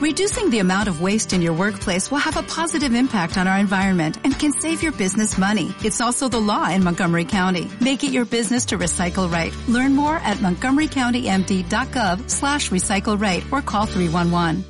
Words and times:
Reducing 0.00 0.48
the 0.48 0.60
amount 0.60 0.88
of 0.88 1.02
waste 1.02 1.34
in 1.34 1.42
your 1.42 1.52
workplace 1.52 2.10
will 2.10 2.24
have 2.24 2.38
a 2.38 2.42
positive 2.42 2.94
impact 2.94 3.36
on 3.36 3.46
our 3.46 3.58
environment 3.58 4.16
and 4.24 4.32
can 4.32 4.50
save 4.50 4.82
your 4.82 4.92
business 4.92 5.36
money. 5.36 5.74
It's 5.84 6.00
also 6.00 6.26
the 6.26 6.40
law 6.40 6.70
in 6.70 6.82
Montgomery 6.82 7.26
County. 7.26 7.70
Make 7.82 8.02
it 8.02 8.10
your 8.10 8.24
business 8.24 8.64
to 8.72 8.78
recycle 8.78 9.30
right. 9.30 9.54
Learn 9.68 9.94
more 9.94 10.16
at 10.16 10.38
montgomerycountymd.gov 10.38 12.30
slash 12.30 12.70
recycle 12.70 13.20
right 13.20 13.44
or 13.52 13.60
call 13.60 13.84
311. 13.84 14.64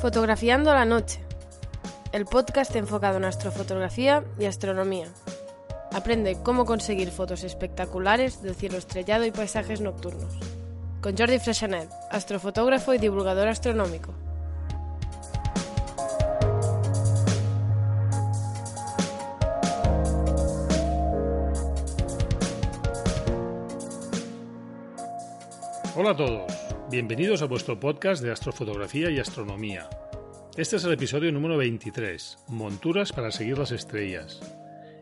Fotografiando 0.00 0.72
la 0.72 0.84
noche, 0.84 1.18
el 2.12 2.26
podcast 2.26 2.76
enfocado 2.76 3.16
en 3.16 3.24
astrofotografía 3.24 4.22
y 4.38 4.44
astronomía. 4.44 5.08
Aprende 5.92 6.38
cómo 6.44 6.66
conseguir 6.66 7.10
fotos 7.10 7.42
espectaculares 7.42 8.42
del 8.42 8.54
cielo 8.54 8.78
estrellado 8.78 9.24
y 9.24 9.32
paisajes 9.32 9.80
nocturnos. 9.80 10.38
Con 11.00 11.16
Jordi 11.16 11.40
Freshanet, 11.40 11.88
astrofotógrafo 12.10 12.94
y 12.94 12.98
divulgador 12.98 13.48
astronómico. 13.48 14.14
Hola 25.96 26.12
a 26.12 26.16
todos, 26.16 26.52
bienvenidos 26.88 27.42
a 27.42 27.46
vuestro 27.46 27.80
podcast 27.80 28.22
de 28.22 28.30
astrofotografía 28.30 29.10
y 29.10 29.18
astronomía. 29.18 29.90
Este 30.56 30.76
es 30.76 30.84
el 30.84 30.92
episodio 30.92 31.32
número 31.32 31.56
23, 31.58 32.38
Monturas 32.48 33.12
para 33.12 33.32
seguir 33.32 33.58
las 33.58 33.72
estrellas. 33.72 34.40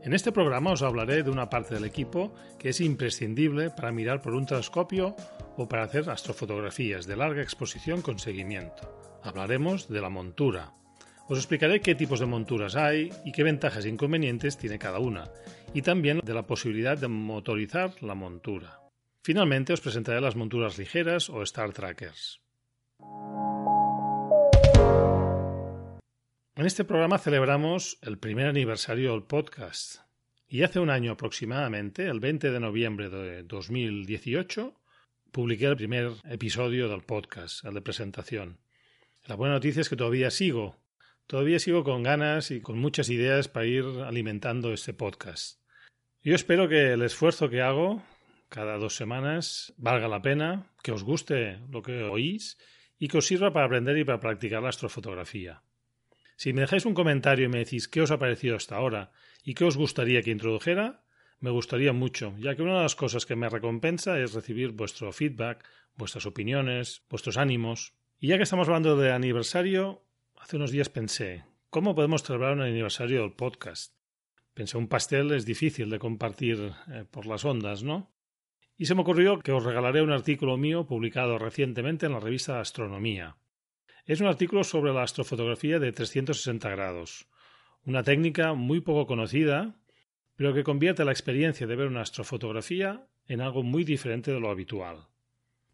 En 0.05 0.15
este 0.15 0.33
programa 0.33 0.73
os 0.73 0.83
hablaré 0.83 1.23
de 1.23 1.31
una 1.31 1.51
parte 1.51 1.75
del 1.75 1.85
equipo 1.85 2.33
que 2.59 2.71
es 2.71 2.81
imprescindible 2.81 3.71
para 3.71 3.93
mirar 3.93 4.23
por 4.23 4.35
un 4.35 4.47
telescopio 4.47 5.17
o 5.57 5.69
para 5.69 5.83
hacer 5.83 6.09
astrofotografías 6.09 7.07
de 7.07 7.17
larga 7.17 7.43
exposición 7.43 8.01
con 8.01 8.19
seguimiento. 8.19 9.19
Hablaremos 9.23 9.89
de 9.89 10.01
la 10.01 10.09
montura. 10.09 10.73
Os 11.29 11.39
explicaré 11.39 11.81
qué 11.81 11.95
tipos 11.95 12.21
de 12.21 12.27
monturas 12.27 12.77
hay 12.77 13.13
y 13.25 13.33
qué 13.33 13.43
ventajas 13.43 13.85
e 13.85 13.91
inconvenientes 13.91 14.57
tiene 14.57 14.79
cada 14.79 14.99
una, 14.99 15.31
y 15.75 15.83
también 15.83 16.21
de 16.25 16.35
la 16.35 16.47
posibilidad 16.47 16.97
de 16.97 17.09
motorizar 17.09 18.03
la 18.03 18.15
montura. 18.15 18.81
Finalmente 19.23 19.75
os 19.75 19.83
presentaré 19.83 20.23
las 20.23 20.37
monturas 20.37 20.79
ligeras 20.79 21.29
o 21.29 21.43
Star 21.43 21.73
Trackers. 21.73 22.41
En 26.59 26.67
este 26.67 26.85
programa 26.85 27.19
celebramos 27.19 28.01
el 28.03 28.19
primer 28.19 28.49
aniversario 28.49 29.13
del 29.13 29.23
podcast 29.23 30.01
y 30.49 30.65
hace 30.65 30.81
un 30.81 30.91
año 30.91 31.13
aproximadamente, 31.13 32.07
el 32.09 32.19
20 32.19 32.51
de 32.51 32.59
noviembre 32.59 33.09
de 33.09 33.45
2018, 33.45 34.75
publiqué 35.31 35.67
el 35.67 35.77
primer 35.77 36.15
episodio 36.25 36.89
del 36.89 37.03
podcast, 37.03 37.65
el 37.65 37.75
de 37.75 37.81
presentación. 37.81 38.59
La 39.27 39.37
buena 39.37 39.55
noticia 39.55 39.83
es 39.83 39.89
que 39.89 39.95
todavía 39.95 40.33
sigo, 40.33 40.75
todavía 41.29 41.61
sigo 41.61 41.85
con 41.85 42.03
ganas 42.03 42.51
y 42.51 42.61
con 42.61 42.77
muchas 42.77 43.09
ideas 43.09 43.47
para 43.47 43.67
ir 43.67 43.85
alimentando 44.05 44.73
este 44.73 44.93
podcast. 44.93 45.61
Yo 46.25 46.35
espero 46.35 46.69
que 46.69 46.95
el 46.95 47.03
esfuerzo 47.03 47.49
que 47.49 47.63
hago 47.63 48.03
cada 48.49 48.79
dos 48.79 48.97
semanas 48.97 49.75
valga 49.77 50.09
la 50.09 50.23
pena, 50.23 50.73
que 50.83 50.91
os 50.91 51.05
guste 51.05 51.61
lo 51.71 51.83
que 51.83 52.03
oís 52.03 52.59
y 52.99 53.07
que 53.07 53.19
os 53.19 53.27
sirva 53.29 53.53
para 53.53 53.67
aprender 53.67 53.97
y 53.97 54.03
para 54.03 54.19
practicar 54.19 54.61
la 54.61 54.71
astrofotografía. 54.71 55.63
Si 56.39 56.53
me 56.53 56.61
dejáis 56.61 56.87
un 56.87 56.95
comentario 56.95 57.47
y 57.47 57.49
me 57.49 57.59
decís 57.59 57.89
qué 57.89 58.01
os 58.01 58.13
ha 58.13 58.21
parecido 58.21 58.55
hasta 58.55 58.77
ahora 58.77 59.11
y 59.43 59.55
qué 59.55 59.65
os 59.65 59.77
gustaría 59.77 60.23
que 60.23 60.31
introdujera, 60.31 61.03
me 61.41 61.51
gustaría 61.51 61.93
mucho, 61.93 62.33
ya 62.39 62.55
que 62.55 62.63
una 62.63 62.77
de 62.77 62.83
las 62.83 62.95
cosas 62.95 63.27
que 63.27 63.35
me 63.35 63.49
recompensa 63.49 64.21
es 64.21 64.35
recibir 64.35 64.71
vuestro 64.71 65.11
feedback, 65.11 65.69
vuestras 65.97 66.27
opiniones, 66.27 67.03
vuestros 67.11 67.39
ánimos. 67.39 67.95
Y 68.21 68.29
ya 68.29 68.37
que 68.37 68.45
estamos 68.45 68.69
hablando 68.69 68.97
de 68.97 69.11
aniversario, 69.11 70.05
hace 70.37 70.59
unos 70.59 70.71
días 70.71 70.89
pensé, 70.89 71.45
¿cómo 71.71 71.97
podemos 71.97 72.23
celebrar 72.23 72.53
un 72.53 72.63
aniversario 72.63 73.23
del 73.23 73.33
podcast? 73.33 73.95
Pensé, 74.55 74.79
un 74.79 74.87
pastel 74.87 75.33
es 75.33 75.45
difícil 75.45 75.91
de 75.91 75.99
compartir 75.99 76.73
eh, 76.93 77.05
por 77.11 77.27
las 77.27 77.45
ondas, 77.45 77.83
¿no? 77.83 78.13
Y 78.77 78.87
se 78.87 78.95
me 78.95 79.01
ocurrió 79.01 79.41
que 79.41 79.51
os 79.51 79.65
regalaré 79.65 80.03
un 80.03 80.13
artículo 80.13 80.57
mío 80.57 80.87
publicado 80.87 81.37
recientemente 81.37 82.07
en 82.07 82.13
la 82.13 82.21
revista 82.21 82.61
Astronomía. 82.61 83.39
Es 84.09 84.23
un 84.23 84.27
artículo 84.27 84.65
sobre 84.65 84.95
la 84.95 85.03
astrofotografía 85.03 85.79
de 85.79 85.93
360 85.93 86.71
grados, 86.71 87.27
una 87.85 88.03
técnica 88.03 88.55
muy 88.55 88.81
poco 88.81 89.07
conocida, 89.07 89.77
pero 90.35 90.55
que 90.55 90.65
convierte 90.65 91.05
la 91.05 91.13
experiencia 91.13 91.67
de 91.67 91.77
ver 91.77 91.89
una 91.89 92.01
astrofotografía 92.01 93.07
en 93.27 93.43
algo 93.43 93.63
muy 93.63 93.85
diferente 93.85 94.33
de 94.33 94.41
lo 94.41 94.49
habitual. 94.49 95.09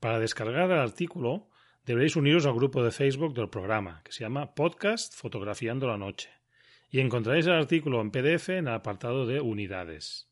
Para 0.01 0.19
descargar 0.19 0.69
el 0.73 0.81
artículo 0.81 1.49
deberéis 1.87 2.17
uniros 2.17 2.45
al 2.45 2.55
grupo 2.55 2.83
de 2.83 2.91
Facebook 2.91 3.35
del 3.35 3.51
programa, 3.51 4.03
que 4.03 4.11
se 4.11 4.25
llama 4.25 4.57
Podcast 4.57 5.15
Fotografiando 5.15 5.87
la 5.87 5.97
Noche, 5.97 6.31
y 6.91 6.99
encontraréis 6.99 7.47
el 7.47 7.53
artículo 7.53 8.01
en 8.01 8.11
PDF 8.11 8.49
en 8.49 8.67
el 8.67 8.75
apartado 8.75 9.27
de 9.27 9.41
unidades. 9.41 10.29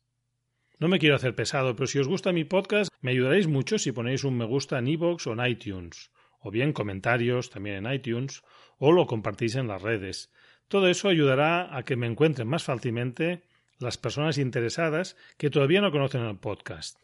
No 0.77 0.89
me 0.89 0.99
quiero 0.99 1.15
hacer 1.15 1.35
pesado, 1.35 1.73
pero 1.77 1.87
si 1.87 1.99
os 1.99 2.09
gusta 2.09 2.33
mi 2.33 2.43
podcast, 2.43 2.91
me 2.99 3.11
ayudaréis 3.11 3.47
mucho 3.47 3.79
si 3.79 3.93
ponéis 3.93 4.25
un 4.25 4.37
me 4.37 4.43
gusta 4.43 4.77
en 4.77 4.89
iVoox 4.89 5.25
o 5.27 5.31
en 5.31 5.45
iTunes 5.49 6.11
o 6.43 6.51
bien 6.51 6.73
comentarios 6.73 7.49
también 7.49 7.85
en 7.85 7.93
iTunes, 7.93 8.43
o 8.77 8.91
lo 8.91 9.07
compartís 9.07 9.55
en 9.55 9.67
las 9.67 9.81
redes. 9.81 10.31
Todo 10.67 10.87
eso 10.87 11.09
ayudará 11.09 11.75
a 11.75 11.83
que 11.83 11.95
me 11.95 12.07
encuentren 12.07 12.47
más 12.47 12.63
fácilmente 12.63 13.43
las 13.79 13.97
personas 13.97 14.37
interesadas 14.37 15.17
que 15.37 15.49
todavía 15.49 15.81
no 15.81 15.91
conocen 15.91 16.21
el 16.21 16.37
podcast. 16.37 16.99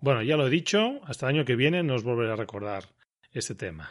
Bueno, 0.00 0.22
ya 0.22 0.36
lo 0.36 0.46
he 0.46 0.50
dicho, 0.50 1.00
hasta 1.04 1.28
el 1.28 1.36
año 1.36 1.44
que 1.44 1.56
viene 1.56 1.82
no 1.82 1.94
os 1.94 2.04
volveré 2.04 2.32
a 2.32 2.36
recordar 2.36 2.84
este 3.32 3.54
tema. 3.54 3.90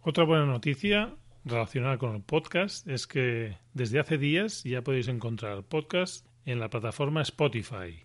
Otra 0.00 0.24
buena 0.24 0.46
noticia 0.46 1.16
relacionada 1.44 1.98
con 1.98 2.14
el 2.14 2.22
podcast 2.22 2.86
es 2.86 3.06
que 3.06 3.58
desde 3.72 3.98
hace 3.98 4.18
días 4.18 4.62
ya 4.64 4.82
podéis 4.82 5.08
encontrar 5.08 5.56
el 5.56 5.64
podcast 5.64 6.26
en 6.44 6.60
la 6.60 6.70
plataforma 6.70 7.22
Spotify. 7.22 8.04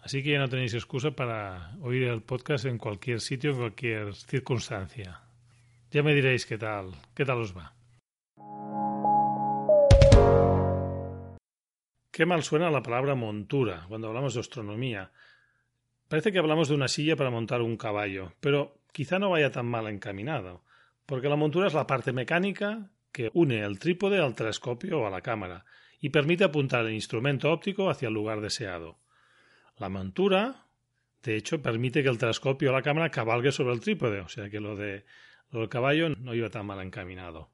Así 0.00 0.22
que 0.22 0.32
ya 0.32 0.40
no 0.40 0.48
tenéis 0.48 0.74
excusa 0.74 1.12
para 1.12 1.76
oír 1.80 2.04
el 2.04 2.22
podcast 2.22 2.64
en 2.64 2.78
cualquier 2.78 3.20
sitio, 3.20 3.50
en 3.50 3.56
cualquier 3.56 4.14
circunstancia. 4.14 5.20
Ya 5.92 6.02
me 6.02 6.14
diréis 6.14 6.46
qué 6.46 6.56
tal, 6.56 6.86
qué 7.14 7.26
tal 7.26 7.42
os 7.42 7.54
va. 7.54 7.74
Qué 12.10 12.24
mal 12.24 12.42
suena 12.42 12.70
la 12.70 12.82
palabra 12.82 13.14
montura 13.14 13.84
cuando 13.88 14.08
hablamos 14.08 14.32
de 14.32 14.40
astronomía. 14.40 15.12
Parece 16.08 16.32
que 16.32 16.38
hablamos 16.38 16.68
de 16.68 16.76
una 16.76 16.88
silla 16.88 17.14
para 17.14 17.28
montar 17.28 17.60
un 17.60 17.76
caballo, 17.76 18.32
pero 18.40 18.80
quizá 18.90 19.18
no 19.18 19.28
vaya 19.28 19.50
tan 19.50 19.66
mal 19.66 19.86
encaminado, 19.86 20.64
porque 21.04 21.28
la 21.28 21.36
montura 21.36 21.66
es 21.66 21.74
la 21.74 21.86
parte 21.86 22.14
mecánica 22.14 22.90
que 23.12 23.30
une 23.34 23.60
el 23.60 23.78
trípode 23.78 24.18
al 24.18 24.34
telescopio 24.34 25.00
o 25.00 25.06
a 25.06 25.10
la 25.10 25.20
cámara 25.20 25.66
y 26.00 26.08
permite 26.08 26.44
apuntar 26.44 26.86
el 26.86 26.94
instrumento 26.94 27.52
óptico 27.52 27.90
hacia 27.90 28.08
el 28.08 28.14
lugar 28.14 28.40
deseado. 28.40 28.98
La 29.76 29.90
montura, 29.90 30.68
de 31.22 31.36
hecho, 31.36 31.60
permite 31.60 32.02
que 32.02 32.08
el 32.08 32.16
telescopio 32.16 32.70
o 32.70 32.72
la 32.72 32.82
cámara 32.82 33.10
cabalgue 33.10 33.52
sobre 33.52 33.74
el 33.74 33.80
trípode, 33.80 34.20
o 34.20 34.28
sea 34.28 34.48
que 34.48 34.58
lo 34.58 34.74
de 34.74 35.04
el 35.60 35.68
caballo 35.68 36.08
no 36.08 36.34
iba 36.34 36.48
tan 36.48 36.64
mal 36.64 36.80
encaminado. 36.80 37.50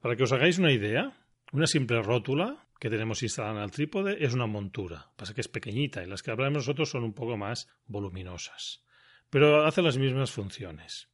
Para 0.00 0.16
que 0.16 0.24
os 0.24 0.32
hagáis 0.32 0.58
una 0.58 0.72
idea, 0.72 1.12
una 1.52 1.66
simple 1.66 2.02
rótula 2.02 2.66
que 2.80 2.90
tenemos 2.90 3.22
instalada 3.22 3.58
en 3.58 3.62
el 3.64 3.70
trípode 3.70 4.24
es 4.24 4.34
una 4.34 4.46
montura. 4.46 5.10
Pasa 5.16 5.34
que 5.34 5.40
es 5.40 5.48
pequeñita 5.48 6.02
y 6.02 6.06
las 6.06 6.22
que 6.22 6.30
hablamos 6.30 6.66
nosotros 6.66 6.90
son 6.90 7.04
un 7.04 7.14
poco 7.14 7.36
más 7.36 7.68
voluminosas. 7.86 8.84
Pero 9.30 9.64
hace 9.64 9.82
las 9.82 9.98
mismas 9.98 10.30
funciones. 10.30 11.08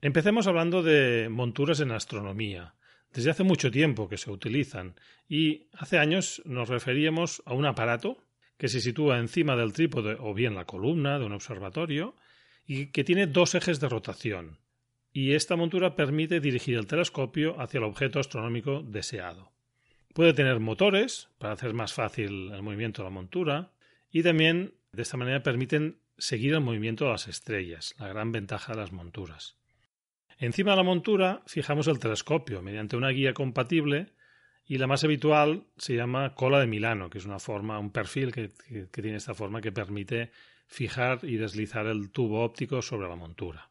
Empecemos 0.00 0.46
hablando 0.46 0.82
de 0.82 1.28
monturas 1.28 1.80
en 1.80 1.90
astronomía. 1.90 2.74
Desde 3.12 3.30
hace 3.30 3.44
mucho 3.44 3.70
tiempo 3.70 4.08
que 4.08 4.18
se 4.18 4.30
utilizan 4.30 4.96
y 5.28 5.68
hace 5.72 5.98
años 5.98 6.42
nos 6.44 6.68
referíamos 6.68 7.42
a 7.46 7.54
un 7.54 7.66
aparato 7.66 8.18
que 8.56 8.68
se 8.68 8.80
sitúa 8.80 9.18
encima 9.18 9.56
del 9.56 9.72
trípode 9.72 10.16
o 10.18 10.34
bien 10.34 10.54
la 10.54 10.64
columna 10.64 11.18
de 11.18 11.24
un 11.24 11.32
observatorio 11.32 12.16
y 12.66 12.86
que 12.86 13.04
tiene 13.04 13.26
dos 13.26 13.54
ejes 13.54 13.80
de 13.80 13.88
rotación 13.88 14.58
y 15.16 15.34
esta 15.34 15.54
montura 15.54 15.94
permite 15.94 16.40
dirigir 16.40 16.76
el 16.76 16.88
telescopio 16.88 17.60
hacia 17.60 17.78
el 17.78 17.84
objeto 17.84 18.18
astronómico 18.18 18.82
deseado. 18.82 19.52
Puede 20.12 20.34
tener 20.34 20.58
motores 20.58 21.28
para 21.38 21.52
hacer 21.54 21.72
más 21.72 21.94
fácil 21.94 22.50
el 22.52 22.62
movimiento 22.62 23.02
de 23.02 23.08
la 23.08 23.14
montura 23.14 23.72
y 24.10 24.24
también 24.24 24.74
de 24.90 25.02
esta 25.02 25.16
manera 25.16 25.44
permiten 25.44 26.00
seguir 26.18 26.54
el 26.54 26.62
movimiento 26.62 27.04
de 27.04 27.12
las 27.12 27.28
estrellas, 27.28 27.94
la 28.00 28.08
gran 28.08 28.32
ventaja 28.32 28.72
de 28.72 28.80
las 28.80 28.90
monturas. 28.90 29.56
Encima 30.36 30.72
de 30.72 30.78
la 30.78 30.82
montura 30.82 31.44
fijamos 31.46 31.86
el 31.86 32.00
telescopio 32.00 32.60
mediante 32.60 32.96
una 32.96 33.10
guía 33.10 33.34
compatible 33.34 34.14
y 34.66 34.78
la 34.78 34.88
más 34.88 35.04
habitual 35.04 35.68
se 35.76 35.94
llama 35.94 36.34
cola 36.34 36.58
de 36.58 36.66
Milano, 36.66 37.08
que 37.08 37.18
es 37.18 37.24
una 37.24 37.38
forma, 37.38 37.78
un 37.78 37.92
perfil 37.92 38.32
que, 38.32 38.50
que 38.68 39.02
tiene 39.02 39.18
esta 39.18 39.34
forma 39.34 39.60
que 39.60 39.70
permite 39.70 40.32
fijar 40.66 41.20
y 41.22 41.36
deslizar 41.36 41.86
el 41.86 42.10
tubo 42.10 42.42
óptico 42.42 42.82
sobre 42.82 43.08
la 43.08 43.14
montura. 43.14 43.70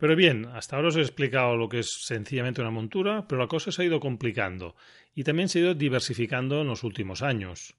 Pero 0.00 0.16
bien, 0.16 0.46
hasta 0.46 0.76
ahora 0.76 0.88
os 0.88 0.96
he 0.96 1.02
explicado 1.02 1.58
lo 1.58 1.68
que 1.68 1.80
es 1.80 2.06
sencillamente 2.06 2.62
una 2.62 2.70
montura, 2.70 3.28
pero 3.28 3.38
la 3.38 3.48
cosa 3.48 3.70
se 3.70 3.82
ha 3.82 3.84
ido 3.84 4.00
complicando 4.00 4.74
y 5.14 5.24
también 5.24 5.50
se 5.50 5.58
ha 5.58 5.62
ido 5.62 5.74
diversificando 5.74 6.62
en 6.62 6.68
los 6.68 6.84
últimos 6.84 7.20
años. 7.20 7.76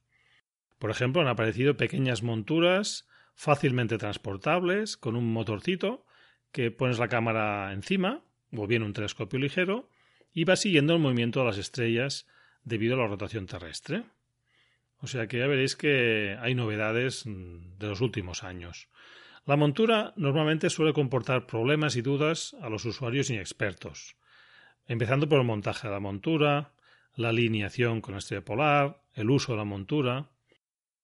Por 0.77 0.91
ejemplo, 0.91 1.23
han 1.23 1.27
aparecido 1.27 1.77
pequeñas 1.77 2.21
monturas 2.21 3.09
fácilmente 3.33 3.97
transportables 3.97 4.97
con 4.97 5.15
un 5.15 5.33
motorcito 5.33 6.05
que 6.51 6.69
pones 6.69 6.99
la 6.99 7.07
cámara 7.07 7.73
encima 7.73 8.21
o 8.55 8.67
bien 8.67 8.83
un 8.83 8.93
telescopio 8.93 9.39
ligero 9.39 9.89
y 10.31 10.43
va 10.43 10.55
siguiendo 10.57 10.93
el 10.93 10.99
movimiento 10.99 11.39
de 11.39 11.47
las 11.47 11.57
estrellas 11.57 12.27
debido 12.63 12.93
a 12.93 12.99
la 12.99 13.07
rotación 13.07 13.47
terrestre. 13.47 14.03
O 14.99 15.07
sea 15.07 15.25
que 15.25 15.39
ya 15.39 15.47
veréis 15.47 15.75
que 15.75 16.37
hay 16.39 16.53
novedades 16.53 17.25
mm, 17.25 17.79
de 17.79 17.87
los 17.87 17.99
últimos 17.99 18.43
años. 18.43 18.89
La 19.45 19.57
montura 19.57 20.13
normalmente 20.17 20.69
suele 20.69 20.93
comportar 20.93 21.47
problemas 21.47 21.95
y 21.95 22.01
dudas 22.01 22.55
a 22.61 22.69
los 22.69 22.85
usuarios 22.85 23.29
inexpertos, 23.29 24.15
empezando 24.85 25.27
por 25.27 25.39
el 25.39 25.47
montaje 25.47 25.87
de 25.87 25.93
la 25.93 25.99
montura, 25.99 26.73
la 27.15 27.29
alineación 27.29 28.01
con 28.01 28.13
la 28.13 28.19
estrella 28.19 28.45
polar, 28.45 29.01
el 29.13 29.29
uso 29.29 29.53
de 29.53 29.57
la 29.57 29.65
montura. 29.65 30.29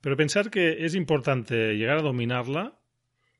Pero 0.02 0.16
pensar 0.16 0.52
que 0.52 0.86
es 0.86 0.94
importante 0.94 1.76
llegar 1.76 1.98
a 1.98 2.04
dominarla, 2.04 2.80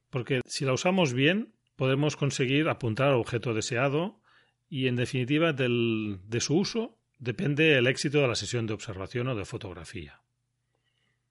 porque 0.10 0.42
si 0.46 0.66
la 0.66 0.74
usamos 0.74 1.14
bien, 1.14 1.54
podemos 1.76 2.16
conseguir 2.16 2.68
apuntar 2.68 3.10
al 3.10 3.20
objeto 3.20 3.54
deseado 3.54 4.20
y, 4.68 4.88
en 4.88 4.96
definitiva, 4.96 5.54
de 5.54 6.40
su 6.40 6.58
uso 6.58 6.98
depende 7.20 7.78
el 7.78 7.88
éxito 7.88 8.20
de 8.20 8.28
la 8.28 8.36
sesión 8.36 8.66
de 8.66 8.74
observación 8.74 9.28
o 9.28 9.36
de 9.36 9.46
fotografía. 9.46 10.22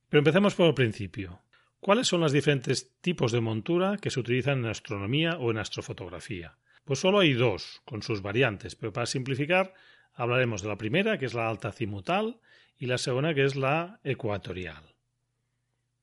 Pero 0.09 0.21
empecemos 0.21 0.55
por 0.55 0.67
el 0.69 0.75
principio. 0.75 1.41
¿Cuáles 1.81 2.09
son 2.09 2.21
los 2.21 2.33
diferentes 2.33 2.99
tipos 3.01 3.33
de 3.33 3.41
montura 3.41 3.97
que 4.01 4.11
se 4.11 4.21
utilizan 4.21 4.61
en 4.61 4.67
astronomía 4.67 5.39
o 5.39 5.51
en 5.51 5.59
astrofotografía? 5.59 6.59
Pues 6.85 7.01
solo 7.01 7.21
hay 7.21 7.33
dos, 7.33 7.83
con 7.85 8.03
sus 8.03 8.23
variantes, 8.23 8.77
pero 8.77 8.93
para 8.93 9.07
simplificar 9.07 9.75
hablaremos 10.15 10.63
de 10.63 10.69
la 10.69 10.79
primera, 10.79 11.19
que 11.19 11.27
es 11.27 11.35
la 11.35 11.49
alta 11.49 11.73
cimutal, 11.73 12.41
y 12.79 12.87
la 12.87 12.99
segunda, 12.99 13.35
que 13.35 13.45
es 13.45 13.57
la 13.57 14.01
ecuatorial. 14.05 14.95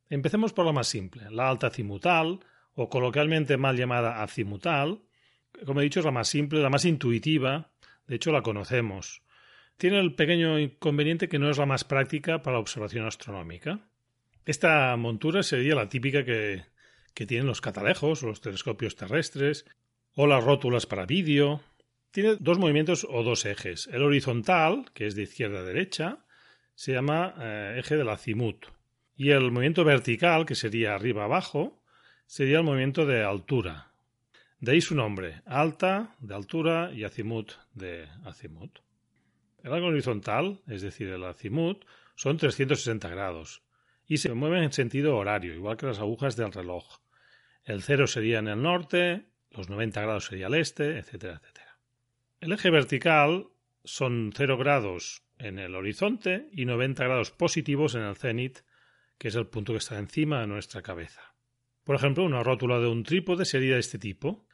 Empecemos 0.10 0.54
por 0.54 0.66
la 0.66 0.72
más 0.72 0.88
simple, 0.88 1.30
la 1.32 1.50
alta 1.50 1.70
cimutal, 1.70 2.40
o 2.76 2.90
coloquialmente 2.90 3.58
mal 3.58 3.78
llamada 3.78 4.24
azimutal, 4.24 5.02
como 5.66 5.80
he 5.80 5.84
dicho, 5.84 6.00
es 6.00 6.06
la 6.06 6.12
más 6.12 6.28
simple, 6.28 6.62
la 6.62 6.70
más 6.70 6.86
intuitiva, 6.86 7.72
de 8.08 8.16
hecho 8.16 8.32
la 8.32 8.42
conocemos. 8.42 9.22
Tiene 9.78 10.00
el 10.00 10.16
pequeño 10.16 10.60
inconveniente 10.60 11.30
que 11.30 11.40
no 11.40 11.50
es 11.50 11.58
la 11.58 11.66
más 11.66 11.84
práctica 11.84 12.42
para 12.42 12.56
la 12.56 12.62
observación 12.62 13.06
astronómica. 13.06 13.80
Esta 14.46 14.96
montura 14.98 15.42
sería 15.42 15.74
la 15.74 15.88
típica 15.88 16.26
que, 16.26 16.66
tienen 17.14 17.48
los 17.48 17.62
catalejos 17.62 18.24
los 18.24 18.42
telescopios 18.42 18.96
terrestres, 18.96 19.66
o 20.16 20.28
las 20.28 20.44
rótulas 20.44 20.86
para 20.86 21.06
vídeo. 21.06 21.62
Tiene 22.12 22.36
dos 22.40 22.60
movimientos 22.60 23.08
o 23.10 23.24
dos 23.24 23.46
ejes. 23.46 23.88
El 23.92 24.04
horizontal, 24.04 24.86
que 24.94 25.08
es 25.08 25.16
de 25.16 25.24
izquierda 25.24 25.60
a 25.60 25.64
derecha, 25.64 26.26
se 26.76 26.92
llama 26.92 27.34
eh, 27.40 27.76
eje 27.80 27.96
del 27.96 28.10
azimut. 28.10 28.66
Y 29.16 29.30
el 29.30 29.52
movimiento 29.52 29.86
vertical, 29.86 30.46
que 30.46 30.56
sería 30.56 30.94
arriba 30.94 31.24
abajo, 31.24 31.82
sería 32.26 32.58
el 32.58 32.64
movimiento 32.64 33.06
de 33.06 33.24
altura. 33.24 33.94
De 34.60 34.74
ahí 34.74 34.82
su 34.82 34.94
nombre, 34.94 35.42
alta, 35.46 36.16
de 36.20 36.36
altura, 36.36 36.92
y 36.94 37.06
azimut, 37.06 37.54
de 37.74 38.08
azimut. 38.26 38.80
El 39.64 39.74
ángulo 39.74 39.94
horizontal, 39.94 40.62
es 40.68 40.82
decir, 40.82 41.08
el 41.08 41.24
azimut, 41.24 41.86
son 42.16 42.38
360 42.38 43.08
grados 43.08 43.64
y 44.08 44.18
se 44.18 44.34
mueven 44.34 44.64
en 44.64 44.74
sentido 44.74 45.18
horario, 45.18 45.54
igual 45.54 45.78
que 45.78 45.86
las 45.86 46.00
agujas 46.00 46.36
del 46.36 46.52
reloj. 46.52 47.00
El 47.64 47.82
cero 47.82 48.08
sería 48.08 48.40
en 48.40 48.48
el 48.48 48.62
norte, 48.62 49.26
los 49.52 49.70
90 49.70 50.02
grados 50.02 50.26
sería 50.26 50.48
al 50.48 50.56
este, 50.56 50.98
etcétera, 50.98 51.40
etcétera. 51.42 51.78
El 52.42 52.52
eje 52.52 52.70
vertical 52.70 53.48
son 53.84 54.32
0 54.36 54.58
grados 54.58 55.24
en 55.38 55.60
el 55.60 55.76
horizonte 55.76 56.50
y 56.52 56.66
90 56.66 57.04
grados 57.04 57.32
positivos 57.32 57.96
en 57.96 58.02
el 58.02 58.16
cenit, 58.16 58.60
que 59.18 59.30
es 59.30 59.36
el 59.36 59.48
punto 59.48 59.74
que 59.74 59.78
está 59.78 59.98
encima 59.98 60.42
de 60.42 60.48
nuestra 60.48 60.82
cabeza. 60.82 61.36
Por 61.84 61.96
ejemplo, 61.96 62.24
una 62.24 62.44
rótula 62.44 62.80
de 62.80 62.88
un 62.88 63.04
trípode 63.04 63.46
sería 63.46 63.76
de 63.76 63.80
este 63.80 64.00
tipo, 64.00 64.46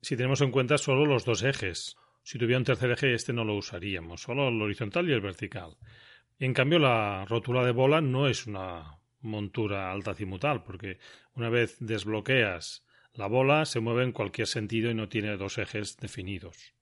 si 0.00 0.16
tenemos 0.16 0.40
en 0.40 0.50
cuenta 0.50 0.78
solo 0.78 1.06
los 1.06 1.24
dos 1.24 1.42
ejes. 1.42 1.96
Si 2.22 2.38
tuviera 2.38 2.58
un 2.58 2.64
tercer 2.64 2.90
eje, 2.90 3.14
este 3.14 3.32
no 3.32 3.44
lo 3.44 3.56
usaríamos, 3.56 4.22
solo 4.22 4.48
el 4.48 4.60
horizontal 4.60 5.08
y 5.08 5.12
el 5.12 5.20
vertical. 5.20 5.76
En 6.38 6.54
cambio, 6.54 6.78
la 6.78 7.24
rótula 7.24 7.64
de 7.64 7.72
bola 7.72 8.00
no 8.00 8.28
es 8.28 8.46
una 8.46 8.98
montura 9.20 9.90
altacimutal, 9.90 10.62
porque 10.62 10.98
una 11.34 11.48
vez 11.48 11.76
desbloqueas 11.80 12.84
la 13.14 13.26
bola 13.26 13.64
se 13.64 13.80
mueve 13.80 14.04
en 14.04 14.12
cualquier 14.12 14.46
sentido 14.46 14.90
y 14.90 14.94
no 14.94 15.08
tiene 15.08 15.36
dos 15.36 15.58
ejes 15.58 15.96
definidos. 15.96 16.74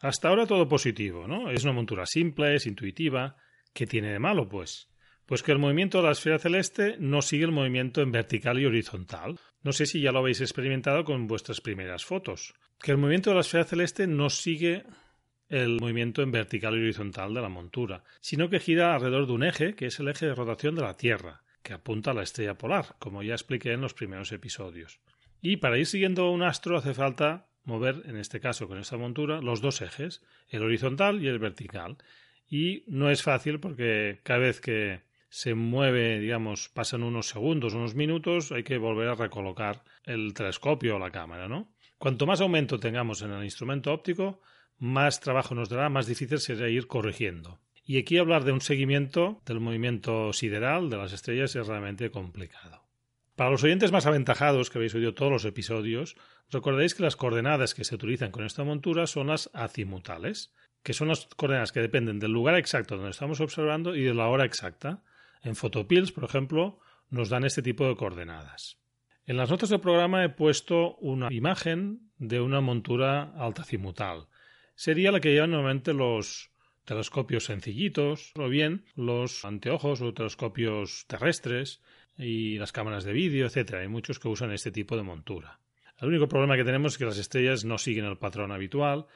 Hasta 0.00 0.28
ahora 0.28 0.46
todo 0.46 0.68
positivo, 0.68 1.26
¿no? 1.26 1.50
Es 1.50 1.64
una 1.64 1.72
montura 1.72 2.04
simple, 2.04 2.54
es 2.54 2.66
intuitiva. 2.66 3.36
¿Qué 3.72 3.86
tiene 3.86 4.12
de 4.12 4.18
malo, 4.18 4.46
pues? 4.46 4.90
Pues 5.24 5.42
que 5.42 5.52
el 5.52 5.58
movimiento 5.58 5.98
de 5.98 6.04
la 6.04 6.12
esfera 6.12 6.38
celeste 6.38 6.96
no 6.98 7.22
sigue 7.22 7.46
el 7.46 7.52
movimiento 7.52 8.02
en 8.02 8.12
vertical 8.12 8.60
y 8.60 8.66
horizontal. 8.66 9.38
No 9.62 9.72
sé 9.72 9.86
si 9.86 10.02
ya 10.02 10.12
lo 10.12 10.18
habéis 10.18 10.42
experimentado 10.42 11.04
con 11.04 11.26
vuestras 11.26 11.62
primeras 11.62 12.04
fotos. 12.04 12.52
Que 12.78 12.90
el 12.90 12.98
movimiento 12.98 13.30
de 13.30 13.36
la 13.36 13.40
esfera 13.40 13.64
celeste 13.64 14.06
no 14.06 14.28
sigue 14.28 14.84
el 15.54 15.80
movimiento 15.80 16.20
en 16.20 16.32
vertical 16.32 16.74
y 16.74 16.80
horizontal 16.80 17.32
de 17.32 17.40
la 17.40 17.48
montura, 17.48 18.02
sino 18.20 18.50
que 18.50 18.58
gira 18.58 18.92
alrededor 18.92 19.28
de 19.28 19.32
un 19.34 19.44
eje, 19.44 19.76
que 19.76 19.86
es 19.86 20.00
el 20.00 20.08
eje 20.08 20.26
de 20.26 20.34
rotación 20.34 20.74
de 20.74 20.82
la 20.82 20.96
Tierra, 20.96 21.42
que 21.62 21.72
apunta 21.72 22.10
a 22.10 22.14
la 22.14 22.24
estrella 22.24 22.58
polar, 22.58 22.96
como 22.98 23.22
ya 23.22 23.34
expliqué 23.34 23.72
en 23.72 23.80
los 23.80 23.94
primeros 23.94 24.32
episodios. 24.32 24.98
Y 25.40 25.58
para 25.58 25.78
ir 25.78 25.86
siguiendo 25.86 26.28
un 26.30 26.42
astro 26.42 26.76
hace 26.76 26.92
falta 26.92 27.46
mover, 27.62 28.02
en 28.06 28.16
este 28.16 28.40
caso 28.40 28.66
con 28.66 28.78
esta 28.78 28.96
montura, 28.96 29.40
los 29.40 29.60
dos 29.60 29.80
ejes, 29.80 30.22
el 30.48 30.64
horizontal 30.64 31.22
y 31.22 31.28
el 31.28 31.38
vertical. 31.38 31.98
Y 32.48 32.82
no 32.88 33.08
es 33.08 33.22
fácil 33.22 33.60
porque 33.60 34.18
cada 34.24 34.40
vez 34.40 34.60
que 34.60 35.02
se 35.28 35.54
mueve, 35.54 36.18
digamos, 36.18 36.68
pasan 36.68 37.04
unos 37.04 37.28
segundos, 37.28 37.74
unos 37.74 37.94
minutos, 37.94 38.50
hay 38.50 38.64
que 38.64 38.78
volver 38.78 39.08
a 39.08 39.14
recolocar 39.14 39.84
el 40.04 40.34
telescopio 40.34 40.96
o 40.96 40.98
la 40.98 41.12
cámara, 41.12 41.46
¿no? 41.46 41.68
Cuanto 41.96 42.26
más 42.26 42.40
aumento 42.40 42.80
tengamos 42.80 43.22
en 43.22 43.30
el 43.30 43.44
instrumento 43.44 43.92
óptico, 43.92 44.40
más 44.78 45.20
trabajo 45.20 45.54
nos 45.54 45.68
dará, 45.68 45.88
más 45.88 46.06
difícil 46.06 46.38
será 46.38 46.68
ir 46.68 46.86
corrigiendo. 46.86 47.60
Y 47.84 47.98
aquí 47.98 48.18
hablar 48.18 48.44
de 48.44 48.52
un 48.52 48.60
seguimiento 48.60 49.42
del 49.44 49.60
movimiento 49.60 50.32
sideral 50.32 50.88
de 50.88 50.96
las 50.96 51.12
estrellas 51.12 51.54
es 51.54 51.66
realmente 51.66 52.10
complicado. 52.10 52.82
Para 53.36 53.50
los 53.50 53.64
oyentes 53.64 53.92
más 53.92 54.06
aventajados 54.06 54.70
que 54.70 54.78
habéis 54.78 54.94
oído 54.94 55.12
todos 55.12 55.32
los 55.32 55.44
episodios, 55.44 56.16
recordaréis 56.50 56.94
que 56.94 57.02
las 57.02 57.16
coordenadas 57.16 57.74
que 57.74 57.84
se 57.84 57.94
utilizan 57.94 58.30
con 58.30 58.44
esta 58.44 58.64
montura 58.64 59.06
son 59.06 59.26
las 59.26 59.50
azimutales, 59.52 60.52
que 60.82 60.92
son 60.92 61.08
las 61.08 61.26
coordenadas 61.36 61.72
que 61.72 61.80
dependen 61.80 62.20
del 62.20 62.30
lugar 62.30 62.56
exacto 62.56 62.96
donde 62.96 63.10
estamos 63.10 63.40
observando 63.40 63.96
y 63.96 64.02
de 64.02 64.14
la 64.14 64.28
hora 64.28 64.44
exacta. 64.44 65.02
En 65.42 65.56
Photopills, 65.56 66.12
por 66.12 66.24
ejemplo, 66.24 66.78
nos 67.10 67.28
dan 67.28 67.44
este 67.44 67.62
tipo 67.62 67.86
de 67.88 67.96
coordenadas. 67.96 68.78
En 69.26 69.36
las 69.36 69.50
notas 69.50 69.70
del 69.70 69.80
programa 69.80 70.24
he 70.24 70.28
puesto 70.28 70.96
una 70.96 71.32
imagen 71.32 72.12
de 72.18 72.40
una 72.40 72.60
montura 72.60 73.32
altacimutal, 73.36 74.28
sería 74.74 75.12
la 75.12 75.20
que 75.20 75.32
llevan 75.32 75.50
normalmente 75.50 75.92
los 75.92 76.50
telescopios 76.84 77.44
sencillitos 77.44 78.32
o 78.36 78.48
bien 78.48 78.84
los 78.94 79.44
anteojos 79.44 80.02
o 80.02 80.12
telescopios 80.12 81.06
terrestres 81.06 81.80
y 82.16 82.58
las 82.58 82.72
cámaras 82.72 83.04
de 83.04 83.12
vídeo, 83.12 83.46
etcétera. 83.46 83.80
Hay 83.80 83.88
muchos 83.88 84.18
que 84.18 84.28
usan 84.28 84.52
este 84.52 84.70
tipo 84.70 84.96
de 84.96 85.02
montura. 85.02 85.60
El 86.00 86.08
único 86.08 86.28
problema 86.28 86.56
que 86.56 86.64
tenemos 86.64 86.92
es 86.92 86.98
que 86.98 87.04
las 87.04 87.18
estrellas 87.18 87.64
no 87.64 87.78
siguen 87.78 88.04
el 88.04 88.18
patrón 88.18 88.52
habitual 88.52 89.06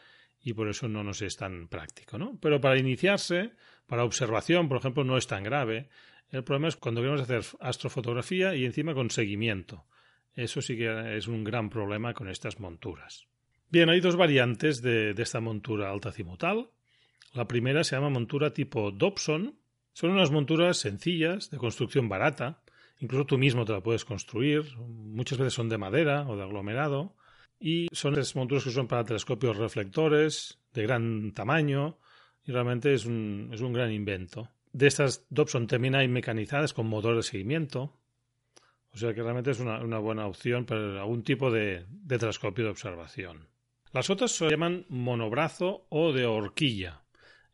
y 0.41 0.53
por 0.55 0.69
eso 0.69 0.89
no 0.89 1.03
nos 1.03 1.23
es 1.23 1.37
tan 1.37 1.69
práctico, 1.69 2.19
¿no? 2.19 2.39
Pero 2.41 2.61
para 2.61 2.79
iniciarse, 2.79 3.53
para 3.87 4.05
observación, 4.05 4.69
por 4.69 4.79
ejemplo, 4.79 5.05
no 5.05 5.17
es 5.17 5.27
tan 5.27 5.43
grave. 5.43 5.89
El 6.31 6.45
problema 6.45 6.69
es 6.69 6.77
cuando 6.77 7.01
queremos 7.01 7.23
hacer 7.23 7.43
astrofotografía 7.61 8.55
y 8.55 8.65
encima 8.65 8.95
con 8.95 9.11
seguimiento. 9.11 9.87
Eso 10.35 10.63
sí 10.63 10.77
que 10.77 11.17
es 11.17 11.27
un 11.27 11.43
gran 11.43 11.69
problema 11.69 12.15
con 12.15 12.29
estas 12.29 12.61
monturas. 12.61 13.27
Bien, 13.71 13.91
hay 13.91 14.01
dos 14.01 14.17
variantes 14.17 14.81
de, 14.81 15.11
esta 15.19 15.41
montura 15.41 15.91
altacimutal. 15.91 16.71
La 17.35 17.47
primera 17.47 17.85
se 17.85 17.97
llama 17.97 18.09
montura 18.09 18.55
tipo 18.55 18.91
Dobson. 18.91 19.59
Son 19.93 20.11
unas 20.11 20.31
monturas 20.31 20.79
sencillas, 20.79 21.51
de 21.51 21.59
construcción 21.59 22.09
barata. 22.09 22.63
Incluso 22.99 23.27
tú 23.27 23.37
mismo 23.37 23.67
te 23.67 23.73
la 23.73 23.83
puedes 23.83 24.07
construir. 24.07 24.75
Muchas 24.79 25.37
veces 25.37 25.53
son 25.53 25.69
de 25.69 25.77
madera 25.77 26.27
o 26.27 26.37
de 26.37 26.45
aglomerado. 26.45 27.15
Y 27.61 27.89
son 27.93 28.17
las 28.17 28.35
monturas 28.35 28.65
que 28.65 28.71
son 28.71 28.89
para 28.89 29.05
telescopios 29.05 29.59
reflectores 29.59 30.59
de 30.73 30.85
gran 30.85 31.33
tamaño. 31.33 31.99
Y 32.47 32.53
realmente 32.53 32.95
es 32.95 33.05
un, 33.05 33.51
es 33.53 33.61
un 33.61 33.75
gran 33.75 33.93
invento. 33.93 34.49
De 34.73 34.87
estas 34.87 35.27
Dobson 35.29 35.67
también 35.67 35.95
hay 35.95 36.09
mecanizadas 36.09 36.73
con 36.73 36.87
motor 36.87 37.17
de 37.17 37.23
seguimiento. 37.23 38.01
O 38.95 38.97
sea 38.97 39.13
que 39.13 39.23
realmente 39.23 39.51
es 39.51 39.61
una, 39.61 39.99
buena 39.99 40.27
opción 40.27 40.65
para 40.65 41.03
algún 41.03 41.23
tipo 41.23 41.51
de 41.51 41.85
telescopio 42.09 42.65
de 42.65 42.71
observación. 42.71 43.47
Las 43.93 44.11
otras 44.11 44.33
se 44.33 44.51
llaman 44.51 44.85
monobrazo 44.89 45.87
o 45.89 46.13
de 46.13 46.27
horquilla. 46.27 47.03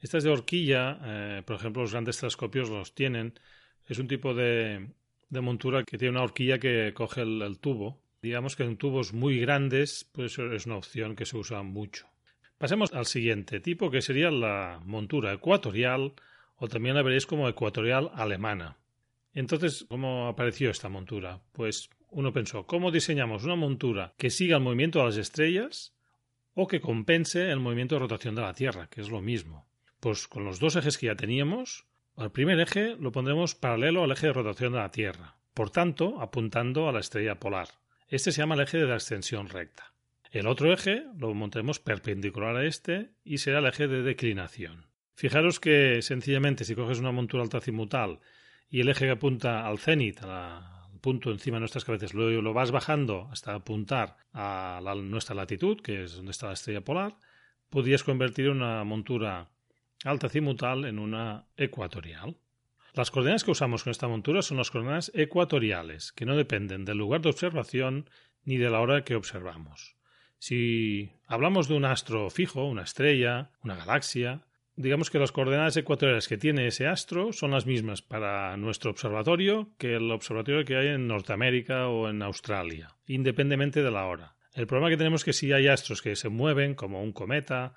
Estas 0.01 0.25
de 0.25 0.31
horquilla, 0.31 0.99
eh, 1.05 1.43
por 1.47 1.57
ejemplo, 1.57 1.83
los 1.83 1.93
grandes 1.93 2.19
telescopios 2.19 2.69
los 2.69 2.95
tienen. 2.95 3.39
Es 3.87 3.99
un 3.99 4.09
tipo 4.09 4.35
de, 4.35 4.91
montura 5.31 5.85
que 5.85 5.97
tiene 5.97 6.13
una 6.13 6.25
horquilla 6.25 6.59
que 6.59 6.93
coge 6.93 7.23
el, 7.23 7.59
tubo. 7.61 8.01
Digamos 8.21 8.57
que 8.57 8.65
en 8.65 8.77
tubos 8.77 9.13
muy 9.13 9.39
grandes, 9.39 10.09
pues 10.13 10.39
es 10.39 10.67
una 10.67 10.77
opción 10.77 11.15
que 11.15 11.25
se 11.25 11.37
usa 11.37 11.63
mucho. 11.63 12.07
Pasemos 12.59 12.93
al 12.93 13.07
siguiente 13.07 13.61
tipo, 13.61 13.91
que 13.91 14.03
sería 14.03 14.31
la 14.31 14.81
montura 14.85 15.33
ecuatorial, 15.33 16.15
o 16.57 16.69
también 16.69 16.97
la 16.97 17.03
veréis 17.03 17.27
como 17.27 17.49
ecuatorial 17.49 18.11
alemana. 18.15 18.77
Entonces, 19.35 19.87
¿cómo 19.89 20.27
apareció 20.27 20.71
esta 20.71 20.89
montura? 20.89 21.41
Pues 21.53 21.91
uno 22.11 22.33
pensó, 22.33 22.67
¿cómo 22.67 22.91
diseñamos 22.91 23.45
una 23.45 23.57
montura 23.57 24.15
que 24.17 24.31
siga 24.31 24.57
el 24.57 24.63
movimiento 24.63 25.01
de 25.01 25.05
las 25.07 25.17
estrellas 25.17 25.95
o 26.55 26.67
que 26.67 26.81
compense 26.81 27.51
el 27.51 27.61
movimiento 27.61 27.97
de 27.97 28.01
rotación 28.01 28.35
de 28.35 28.43
la 28.43 28.55
Tierra, 28.55 28.89
que 28.89 29.01
es 29.01 29.11
lo 29.11 29.21
mismo? 29.21 29.67
Pues 30.01 30.29
con 30.29 30.45
los 30.45 30.61
dos 30.61 30.77
ejes 30.77 30.99
que 30.99 31.07
ya 31.07 31.17
teníamos, 31.17 31.87
al 32.17 32.33
primer 32.33 32.61
eje 32.61 32.97
lo 32.99 33.13
pondremos 33.13 33.55
paralelo 33.55 34.05
al 34.05 34.13
eje 34.13 34.29
de 34.29 34.33
rotación 34.33 34.73
de 34.73 34.79
la 34.79 34.91
Tierra, 34.91 35.37
por 35.53 35.71
tanto, 35.71 36.21
apuntando 36.21 36.89
a 36.89 36.93
la 36.93 37.01
estrella 37.01 37.41
polar. 37.41 37.69
Este 38.09 38.31
se 38.31 38.41
llama 38.41 38.55
el 38.55 38.61
eje 38.61 38.79
de 38.79 38.87
la 38.87 38.95
extensión 38.95 39.49
recta. 39.49 39.95
El 40.31 40.47
otro 40.47 40.73
eje 40.73 41.05
lo 41.17 41.33
montaremos 41.35 41.79
perpendicular 41.79 42.57
a 42.57 42.65
este 42.65 43.13
y 43.25 43.39
será 43.39 43.61
el 43.61 43.67
eje 43.67 43.89
de 43.89 44.03
declinación. 44.03 44.87
Fijaros 45.15 45.61
que 45.61 46.03
sencillamente 46.03 46.65
si 46.65 46.75
coges 46.75 46.99
una 46.99 47.13
montura 47.13 47.43
altacimutal 47.43 48.21
y 48.69 48.81
el 48.81 48.89
eje 48.89 49.07
que 49.07 49.13
apunta 49.13 49.67
al 49.67 49.79
cenit, 49.79 50.21
al 50.23 50.84
punto 51.05 51.31
encima 51.31 51.57
de 51.57 51.61
nuestras 51.61 51.85
cabezas, 51.85 52.15
luego 52.15 52.41
lo 52.41 52.55
vas 52.55 52.71
bajando 52.71 53.29
hasta 53.31 53.55
apuntar 53.55 54.17
a 54.33 54.81
nuestra 54.97 55.35
latitud, 55.35 55.83
que 55.83 56.05
es 56.05 56.17
donde 56.17 56.31
está 56.31 56.47
la 56.47 56.55
estrella 56.55 56.81
polar, 56.81 57.19
podrías 57.69 58.03
convertir 58.03 58.49
una 58.49 58.83
montura 58.85 59.51
altacimutal 60.03 60.87
en 60.87 60.99
una 60.99 61.45
ecuatorial. 61.59 62.39
Las 62.95 63.11
coordenadas 63.11 63.45
que 63.45 63.51
usamos 63.51 63.85
con 63.85 63.91
esta 63.91 64.09
montura 64.09 64.41
son 64.41 64.57
las 64.57 64.71
coordenadas 64.71 65.13
ecuatoriales, 65.15 66.11
que 66.13 66.25
no 66.25 66.37
dependen 66.37 66.87
del 66.87 66.97
lugar 66.97 67.21
de 67.21 67.29
observación 67.29 68.09
ni 68.43 68.57
de 68.57 68.71
la 68.71 68.81
hora 68.81 69.05
que 69.05 69.15
observamos. 69.15 69.97
Si 70.39 71.13
hablamos 71.27 71.69
de 71.69 71.75
un 71.75 71.85
astro 71.85 72.31
fijo, 72.31 72.65
una 72.65 72.85
estrella, 72.85 73.51
una 73.63 73.77
galaxia, 73.77 74.41
digamos 74.77 75.11
que 75.11 75.19
las 75.19 75.33
coordenadas 75.33 75.77
ecuatoriales 75.77 76.29
que 76.29 76.39
tiene 76.39 76.67
ese 76.67 76.87
astro 76.87 77.33
son 77.33 77.53
las 77.53 77.67
mismas 77.67 78.03
para 78.03 78.57
nuestro 78.57 78.91
observatorio 78.91 79.71
que 79.79 79.95
el 79.95 80.11
observatorio 80.11 80.65
que 80.65 80.77
hay 80.77 80.89
en 80.89 81.07
Norteamérica 81.07 81.89
o 81.89 82.09
en 82.09 82.23
Australia, 82.23 82.97
independientemente 83.07 83.83
de 83.83 83.91
la 83.91 84.07
hora. 84.07 84.37
El 84.53 84.67
problema 84.67 84.91
que 84.91 84.97
tenemos 84.97 85.21
es 85.21 85.25
que 85.25 85.33
si 85.33 85.53
hay 85.53 85.69
astros 85.69 86.03
que 86.03 86.17
se 86.17 86.29
mueven, 86.29 86.75
como 86.75 87.03
un 87.03 87.13
cometa, 87.13 87.75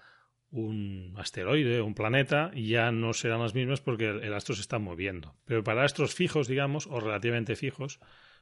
un 0.52 1.14
asteroide, 1.18 1.82
un 1.82 1.96
planeta, 1.96 2.52
ya 2.54 2.92
no 2.92 3.14
serán 3.14 3.42
las 3.42 3.56
mismas 3.56 3.82
porque 3.82 4.10
el 4.10 4.34
astro 4.34 4.56
se 4.56 4.62
está 4.62 4.80
moviendo. 4.80 5.36
Pero 5.46 5.64
para 5.64 5.84
astros 5.84 6.14
fijos, 6.14 6.48
digamos, 6.48 6.88
o 6.88 7.00
relativamente 7.00 7.56
fijos, 7.56 8.00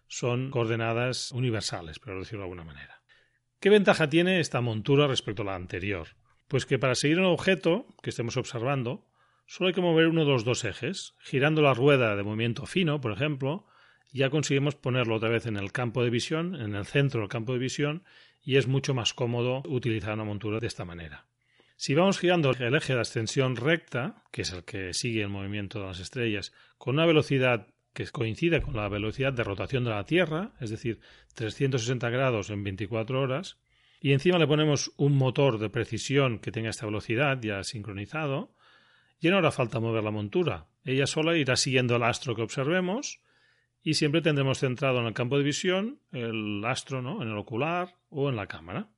son 0.07 0.51
coordenadas 0.51 1.31
universales, 1.31 1.99
por 1.99 2.19
decirlo 2.19 2.39
de 2.39 2.45
alguna 2.45 2.63
manera. 2.63 3.01
¿Qué 3.59 3.69
ventaja 3.69 4.09
tiene 4.09 4.39
esta 4.39 4.61
montura 4.61 5.07
respecto 5.07 5.41
a 5.41 5.45
la 5.45 5.55
anterior? 5.55 6.09
Pues 6.47 6.65
que 6.65 6.79
para 6.79 6.95
seguir 6.95 7.19
un 7.19 7.25
objeto 7.25 7.87
que 8.01 8.11
estemos 8.11 8.37
observando, 8.37 9.05
solo 9.47 9.67
hay 9.67 9.73
que 9.73 9.81
mover 9.81 10.07
uno 10.07 10.25
de 10.25 10.31
los 10.31 10.43
dos 10.43 10.63
ejes. 10.63 11.15
Girando 11.19 11.61
la 11.61 11.73
rueda 11.73 12.15
de 12.15 12.23
movimiento 12.23 12.65
fino, 12.65 13.01
por 13.01 13.11
ejemplo, 13.11 13.65
ya 14.11 14.29
conseguimos 14.29 14.75
ponerlo 14.75 15.15
otra 15.15 15.29
vez 15.29 15.45
en 15.45 15.57
el 15.57 15.71
campo 15.71 16.03
de 16.03 16.09
visión, 16.09 16.55
en 16.55 16.75
el 16.75 16.85
centro 16.85 17.21
del 17.21 17.29
campo 17.29 17.53
de 17.53 17.59
visión, 17.59 18.03
y 18.41 18.57
es 18.57 18.67
mucho 18.67 18.93
más 18.93 19.13
cómodo 19.13 19.63
utilizar 19.67 20.13
una 20.13 20.23
montura 20.23 20.59
de 20.59 20.67
esta 20.67 20.85
manera. 20.85 21.25
Si 21.77 21.93
vamos 21.93 22.19
girando 22.19 22.51
el 22.51 22.75
eje 22.75 22.93
de 22.93 23.01
ascensión 23.01 23.57
recta, 23.57 24.23
que 24.31 24.43
es 24.43 24.53
el 24.53 24.63
que 24.63 24.93
sigue 24.93 25.23
el 25.23 25.29
movimiento 25.29 25.79
de 25.79 25.87
las 25.87 25.99
estrellas, 25.99 26.53
con 26.77 26.95
una 26.95 27.05
velocidad 27.05 27.67
que 27.93 28.05
coincide 28.07 28.61
con 28.61 28.75
la 28.75 28.87
velocidad 28.87 29.33
de 29.33 29.43
rotación 29.43 29.83
de 29.83 29.89
la 29.89 30.05
Tierra, 30.05 30.53
es 30.61 30.69
decir, 30.69 30.99
360 31.33 32.09
grados 32.09 32.49
en 32.49 32.63
24 32.63 33.21
horas, 33.21 33.57
y 33.99 34.13
encima 34.13 34.37
le 34.37 34.47
ponemos 34.47 34.91
un 34.97 35.15
motor 35.17 35.57
de 35.57 35.69
precisión 35.69 36.39
que 36.39 36.51
tenga 36.51 36.69
esta 36.69 36.85
velocidad 36.85 37.39
ya 37.41 37.63
sincronizado, 37.63 38.53
ya 39.19 39.31
no 39.31 39.37
hará 39.37 39.51
falta 39.51 39.79
mover 39.79 40.03
la 40.03 40.11
montura. 40.11 40.67
Ella 40.83 41.07
sola 41.07 41.37
irá 41.37 41.55
siguiendo 41.55 41.95
el 41.95 42.03
astro 42.03 42.35
que 42.35 42.41
observemos 42.41 43.21
y 43.81 43.95
siempre 43.95 44.21
tendremos 44.21 44.59
centrado 44.59 44.99
en 44.99 45.07
el 45.07 45.13
campo 45.13 45.37
de 45.37 45.43
visión 45.43 45.99
el 46.11 46.63
astro 46.65 47.01
¿no? 47.01 47.21
en 47.21 47.29
el 47.29 47.37
ocular 47.37 47.95
o 48.09 48.29
en 48.29 48.35
la 48.35 48.47
cámara. 48.47 48.89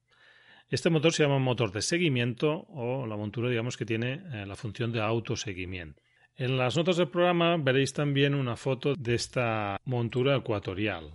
Este 0.70 0.90
motor 0.90 1.14
se 1.14 1.24
llama 1.24 1.40
motor 1.40 1.72
de 1.72 1.82
seguimiento 1.82 2.66
o 2.70 3.06
la 3.06 3.16
montura 3.16 3.50
digamos 3.50 3.78
que 3.78 3.86
tiene 3.86 4.22
eh, 4.34 4.46
la 4.46 4.56
función 4.56 4.92
de 4.92 5.02
autoseguimiento. 5.02 6.02
En 6.36 6.58
las 6.58 6.78
notas 6.78 6.98
del 6.98 7.10
programa 7.10 7.58
veréis 7.58 7.94
también 7.94 8.36
una 8.36 8.56
foto 8.56 8.94
de 8.96 9.16
esta 9.16 9.80
montura 9.86 10.36
ecuatorial. 10.36 11.12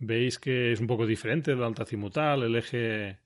Veis 0.00 0.38
que 0.38 0.72
es 0.72 0.80
un 0.80 0.86
poco 0.86 1.06
diferente 1.06 1.50
del 1.50 1.62
altacimutal, 1.62 2.42
el 2.42 2.56
eje 2.56 3.18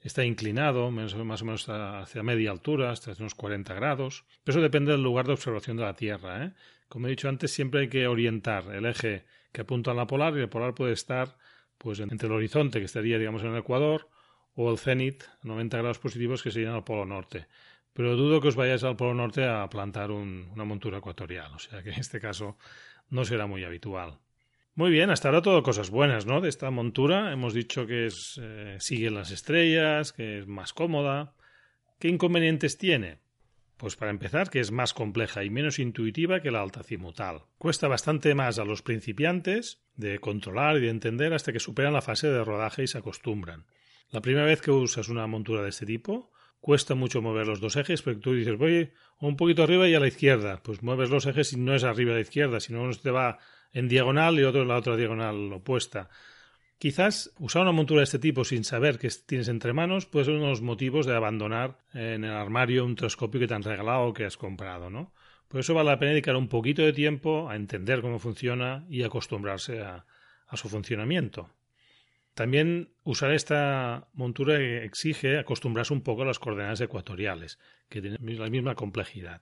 está 0.00 0.24
inclinado, 0.24 0.90
más 0.90 1.14
o 1.14 1.44
menos 1.44 1.68
hacia 1.68 2.22
media 2.24 2.50
altura, 2.50 2.90
hasta 2.90 3.12
unos 3.18 3.36
40 3.36 3.74
grados. 3.74 4.24
Pero 4.42 4.58
eso 4.58 4.62
depende 4.62 4.92
del 4.92 5.02
lugar 5.02 5.26
de 5.26 5.34
observación 5.34 5.76
de 5.76 5.84
la 5.84 5.94
Tierra. 5.94 6.44
¿eh? 6.44 6.52
Como 6.88 7.06
he 7.06 7.10
dicho 7.10 7.28
antes, 7.28 7.52
siempre 7.52 7.82
hay 7.82 7.88
que 7.88 8.08
orientar 8.08 8.74
el 8.74 8.86
eje 8.86 9.24
que 9.52 9.60
apunta 9.62 9.92
a 9.92 9.94
la 9.94 10.08
polar 10.08 10.36
y 10.36 10.40
el 10.40 10.48
polar 10.48 10.74
puede 10.74 10.92
estar 10.92 11.38
pues 11.78 12.00
entre 12.00 12.26
el 12.26 12.34
horizonte, 12.34 12.80
que 12.80 12.86
estaría 12.86 13.18
digamos 13.18 13.42
en 13.42 13.50
el 13.50 13.58
Ecuador, 13.58 14.08
o 14.54 14.70
el 14.70 14.78
cenit, 14.78 15.22
90 15.42 15.78
grados 15.78 15.98
positivos, 16.00 16.42
que 16.42 16.50
serían 16.50 16.74
al 16.74 16.84
polo 16.84 17.06
norte. 17.06 17.46
Pero 17.92 18.16
dudo 18.16 18.40
que 18.40 18.48
os 18.48 18.56
vayáis 18.56 18.82
al 18.82 18.96
polo 18.96 19.14
norte 19.14 19.46
a 19.46 19.68
plantar 19.68 20.10
una 20.10 20.64
montura 20.64 20.98
ecuatorial, 20.98 21.52
o 21.54 21.58
sea 21.58 21.82
que 21.82 21.90
en 21.90 22.00
este 22.00 22.20
caso 22.20 22.58
no 23.10 23.24
será 23.24 23.46
muy 23.46 23.64
habitual. 23.64 24.18
Muy 24.76 24.90
bien, 24.90 25.08
hasta 25.08 25.28
ahora 25.28 25.40
todo 25.40 25.62
cosas 25.62 25.88
buenas, 25.88 26.26
¿no? 26.26 26.42
De 26.42 26.50
esta 26.50 26.70
montura 26.70 27.32
hemos 27.32 27.54
dicho 27.54 27.86
que 27.86 28.04
es, 28.04 28.38
eh, 28.42 29.10
las 29.10 29.30
estrellas, 29.30 30.12
que 30.12 30.40
es 30.40 30.46
más 30.46 30.74
cómoda. 30.74 31.32
¿Qué 31.98 32.08
inconvenientes 32.08 32.76
tiene? 32.76 33.20
Pues 33.78 33.96
para 33.96 34.10
empezar, 34.10 34.50
que 34.50 34.60
es 34.60 34.72
más 34.72 34.92
compleja 34.92 35.44
y 35.44 35.48
menos 35.48 35.78
intuitiva 35.78 36.42
que 36.42 36.50
la 36.50 36.60
altacimutal. 36.60 37.44
Cuesta 37.56 37.88
bastante 37.88 38.34
más 38.34 38.58
a 38.58 38.66
los 38.66 38.82
principiantes 38.82 39.82
de 39.94 40.18
controlar 40.18 40.76
y 40.76 40.82
de 40.82 40.90
entender 40.90 41.32
hasta 41.32 41.54
que 41.54 41.60
superan 41.60 41.94
la 41.94 42.02
fase 42.02 42.28
de 42.28 42.44
rodaje 42.44 42.82
y 42.82 42.86
se 42.86 42.98
acostumbran. 42.98 43.64
La 44.10 44.20
primera 44.20 44.44
vez 44.44 44.60
que 44.60 44.72
usas 44.72 45.08
una 45.08 45.26
montura 45.26 45.62
de 45.62 45.70
este 45.70 45.86
tipo, 45.86 46.30
cuesta 46.60 46.94
mucho 46.94 47.22
mover 47.22 47.46
los 47.46 47.60
dos 47.60 47.76
ejes, 47.76 48.02
porque 48.02 48.20
tú 48.20 48.34
dices, 48.34 48.58
voy 48.58 48.92
un 49.20 49.38
poquito 49.38 49.62
arriba 49.62 49.88
y 49.88 49.94
a 49.94 50.00
la 50.00 50.08
izquierda. 50.08 50.62
Pues 50.62 50.82
mueves 50.82 51.08
los 51.08 51.24
ejes 51.24 51.54
y 51.54 51.56
no 51.56 51.74
es 51.74 51.82
arriba 51.82 52.12
a 52.12 52.16
la 52.16 52.20
izquierda, 52.20 52.60
sino 52.60 52.82
uno 52.82 52.92
te 52.94 53.10
va 53.10 53.38
en 53.72 53.88
diagonal 53.88 54.38
y 54.38 54.44
otro 54.44 54.62
en 54.62 54.68
la 54.68 54.76
otra 54.76 54.96
diagonal 54.96 55.52
opuesta. 55.52 56.08
Quizás 56.78 57.32
usar 57.38 57.62
una 57.62 57.72
montura 57.72 58.00
de 58.00 58.04
este 58.04 58.18
tipo 58.18 58.44
sin 58.44 58.62
saber 58.62 58.98
qué 58.98 59.08
tienes 59.26 59.48
entre 59.48 59.72
manos 59.72 60.04
puede 60.04 60.26
ser 60.26 60.34
uno 60.34 60.44
de 60.44 60.50
los 60.50 60.62
motivos 60.62 61.06
de 61.06 61.16
abandonar 61.16 61.78
en 61.94 62.24
el 62.24 62.32
armario 62.32 62.84
un 62.84 62.96
telescopio 62.96 63.40
que 63.40 63.46
te 63.46 63.54
han 63.54 63.62
regalado 63.62 64.02
o 64.04 64.12
que 64.12 64.26
has 64.26 64.36
comprado, 64.36 64.90
¿no? 64.90 65.12
Por 65.48 65.60
eso 65.60 65.74
vale 65.74 65.90
la 65.90 65.98
pena 65.98 66.10
dedicar 66.10 66.36
un 66.36 66.48
poquito 66.48 66.82
de 66.82 66.92
tiempo 66.92 67.48
a 67.48 67.56
entender 67.56 68.02
cómo 68.02 68.18
funciona 68.18 68.84
y 68.90 69.04
acostumbrarse 69.04 69.80
a, 69.80 70.04
a 70.48 70.56
su 70.56 70.68
funcionamiento. 70.68 71.50
También 72.34 72.90
usar 73.04 73.32
esta 73.32 74.08
montura 74.12 74.60
exige 74.60 75.38
acostumbrarse 75.38 75.94
un 75.94 76.02
poco 76.02 76.22
a 76.22 76.26
las 76.26 76.38
coordenadas 76.38 76.82
ecuatoriales, 76.82 77.58
que 77.88 78.02
tienen 78.02 78.38
la 78.38 78.50
misma 78.50 78.74
complejidad. 78.74 79.40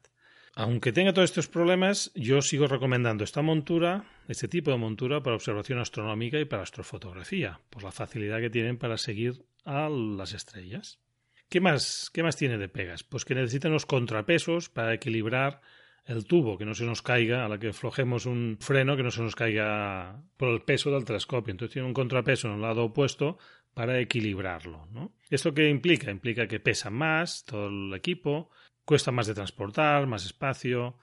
Aunque 0.57 0.93
tenga 0.93 1.13
todos 1.13 1.31
estos 1.31 1.49
problemas, 1.49 2.13
yo 2.15 2.41
sigo 2.41 2.69
recomendando 2.69 3.25
esta 3.25 3.43
montura, 3.43 4.05
este 4.29 4.47
tipo 4.47 4.71
de 4.71 4.77
montura 4.77 5.21
para 5.23 5.35
observación 5.35 5.81
astronómica 5.81 6.39
y 6.39 6.45
para 6.45 6.63
astrofotografía, 6.63 7.61
por 7.71 7.83
la 7.83 7.91
facilidad 7.91 8.41
que 8.41 8.51
tienen 8.51 8.79
para 8.79 8.97
seguir 8.97 9.45
a 9.65 9.89
las 9.89 10.33
estrellas. 10.33 11.01
¿Qué 11.49 11.61
más, 11.61 12.09
qué 12.13 12.23
más 12.23 12.37
tiene 12.37 12.57
de 12.57 12.69
pegas? 12.69 13.03
Pues 13.03 13.25
que 13.25 13.35
necesitan 13.35 13.73
los 13.73 13.85
contrapesos 13.85 14.69
para 14.69 14.95
equilibrar 14.95 15.61
el 16.05 16.25
tubo, 16.25 16.57
que 16.57 16.65
no 16.65 16.75
se 16.75 16.85
nos 16.85 17.03
caiga, 17.03 17.45
a 17.45 17.49
la 17.49 17.59
que 17.59 17.73
flojemos 17.73 18.27
un 18.27 18.59
freno, 18.61 18.97
que 18.97 19.03
no 19.03 19.11
se 19.11 19.23
nos 19.23 19.35
caiga 19.35 20.23
por 20.37 20.51
el 20.51 20.63
peso 20.63 20.91
del 20.91 21.05
telescopio. 21.05 21.51
Entonces 21.51 21.73
tiene 21.73 21.89
un 21.89 21.95
contrapeso 21.95 22.49
en 22.49 22.55
el 22.55 22.61
lado 22.61 22.85
opuesto 22.85 23.39
para 23.73 23.99
equilibrarlo. 23.99 24.87
¿no? 24.93 25.13
¿Esto 25.31 25.53
qué 25.53 25.69
implica? 25.69 26.11
Implica 26.11 26.47
que 26.47 26.61
pesa 26.61 26.91
más 26.91 27.45
todo 27.45 27.69
el 27.69 27.93
equipo, 27.95 28.51
Cuesta 28.85 29.13
más 29.13 29.27
de 29.27 29.35
transportar, 29.35 30.07
más 30.07 30.25
espacio 30.27 30.99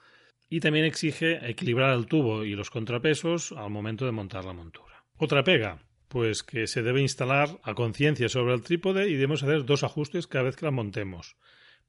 y 0.48 0.60
también 0.60 0.84
exige 0.84 1.48
equilibrar 1.48 1.96
el 1.96 2.06
tubo 2.06 2.44
y 2.44 2.54
los 2.54 2.70
contrapesos 2.70 3.52
al 3.52 3.70
momento 3.70 4.04
de 4.04 4.12
montar 4.12 4.44
la 4.44 4.52
montura. 4.52 5.04
Otra 5.16 5.44
pega, 5.44 5.82
pues 6.08 6.42
que 6.42 6.66
se 6.66 6.82
debe 6.82 7.00
instalar 7.00 7.58
a 7.62 7.74
conciencia 7.74 8.28
sobre 8.28 8.52
el 8.52 8.62
trípode 8.62 9.08
y 9.08 9.14
debemos 9.14 9.42
hacer 9.42 9.64
dos 9.64 9.82
ajustes 9.82 10.26
cada 10.26 10.44
vez 10.44 10.56
que 10.56 10.66
la 10.66 10.70
montemos. 10.70 11.36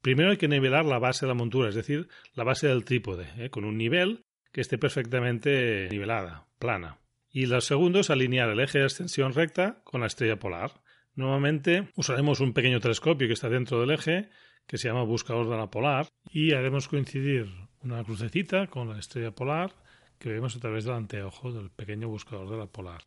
Primero 0.01 0.31
hay 0.31 0.37
que 0.37 0.47
nivelar 0.47 0.85
la 0.85 0.99
base 0.99 1.25
de 1.25 1.29
la 1.29 1.33
montura, 1.33 1.69
es 1.69 1.75
decir, 1.75 2.07
la 2.33 2.43
base 2.43 2.67
del 2.67 2.85
trípode, 2.85 3.27
¿eh? 3.37 3.49
con 3.49 3.65
un 3.65 3.77
nivel 3.77 4.23
que 4.53 4.61
esté 4.61 4.77
perfectamente 4.77 5.89
nivelada, 5.91 6.47
plana. 6.59 6.99
Y 7.29 7.47
lo 7.47 7.59
segundo 7.61 7.99
es 7.99 8.09
alinear 8.09 8.49
el 8.49 8.59
eje 8.59 8.79
de 8.79 8.85
extensión 8.85 9.33
recta 9.33 9.81
con 9.83 10.01
la 10.01 10.07
estrella 10.07 10.39
polar. 10.39 10.71
Nuevamente 11.15 11.89
usaremos 11.95 12.39
un 12.39 12.53
pequeño 12.53 12.79
telescopio 12.79 13.27
que 13.27 13.33
está 13.33 13.49
dentro 13.49 13.81
del 13.81 13.91
eje 13.91 14.29
que 14.67 14.77
se 14.77 14.87
llama 14.87 15.03
Buscador 15.03 15.49
de 15.49 15.57
la 15.57 15.69
Polar 15.69 16.07
y 16.29 16.53
haremos 16.53 16.87
coincidir 16.87 17.47
una 17.81 18.03
crucecita 18.03 18.67
con 18.67 18.89
la 18.89 18.99
estrella 18.99 19.31
polar 19.31 19.75
que 20.17 20.29
vemos 20.29 20.55
a 20.55 20.59
través 20.59 20.85
del 20.85 20.95
anteojo 20.95 21.51
del 21.51 21.69
pequeño 21.69 22.07
buscador 22.07 22.49
de 22.49 22.57
la 22.57 22.67
polar. 22.67 23.03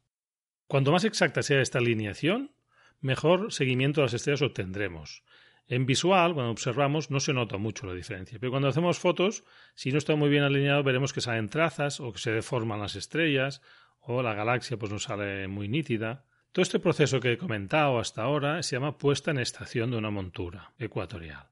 Cuanto 0.68 0.92
más 0.92 1.04
exacta 1.04 1.42
sea 1.42 1.62
esta 1.62 1.78
alineación, 1.78 2.52
mejor 3.00 3.52
seguimiento 3.52 4.00
de 4.00 4.06
las 4.06 4.14
estrellas 4.14 4.42
obtendremos. 4.42 5.22
En 5.68 5.86
visual, 5.86 6.34
cuando 6.34 6.52
observamos, 6.52 7.10
no 7.10 7.18
se 7.18 7.32
nota 7.32 7.56
mucho 7.56 7.86
la 7.86 7.94
diferencia, 7.94 8.38
pero 8.38 8.52
cuando 8.52 8.68
hacemos 8.68 8.98
fotos, 8.98 9.44
si 9.74 9.90
no 9.90 9.98
está 9.98 10.14
muy 10.14 10.28
bien 10.28 10.44
alineado, 10.44 10.82
veremos 10.82 11.12
que 11.12 11.20
salen 11.20 11.48
trazas 11.48 12.00
o 12.00 12.12
que 12.12 12.18
se 12.18 12.30
deforman 12.30 12.80
las 12.80 12.94
estrellas 12.94 13.62
o 14.00 14.22
la 14.22 14.34
galaxia 14.34 14.76
pues 14.76 14.92
no 14.92 14.98
sale 14.98 15.48
muy 15.48 15.68
nítida. 15.68 16.24
Todo 16.56 16.62
este 16.62 16.78
proceso 16.78 17.20
que 17.20 17.32
he 17.32 17.36
comentado 17.36 17.98
hasta 17.98 18.22
ahora 18.22 18.62
se 18.62 18.76
llama 18.76 18.96
puesta 18.96 19.30
en 19.30 19.36
estación 19.36 19.90
de 19.90 19.98
una 19.98 20.08
montura 20.08 20.72
ecuatorial. 20.78 21.50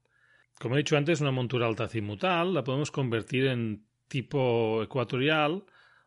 Como 0.58 0.76
he 0.76 0.78
dicho 0.78 0.96
antes, 0.96 1.20
una 1.20 1.30
montura 1.30 1.66
altacimutal 1.66 2.54
la 2.54 2.64
podemos 2.64 2.90
convertir 2.90 3.48
en 3.48 3.84
tipo 4.08 4.82
ecuatorial 4.82 5.64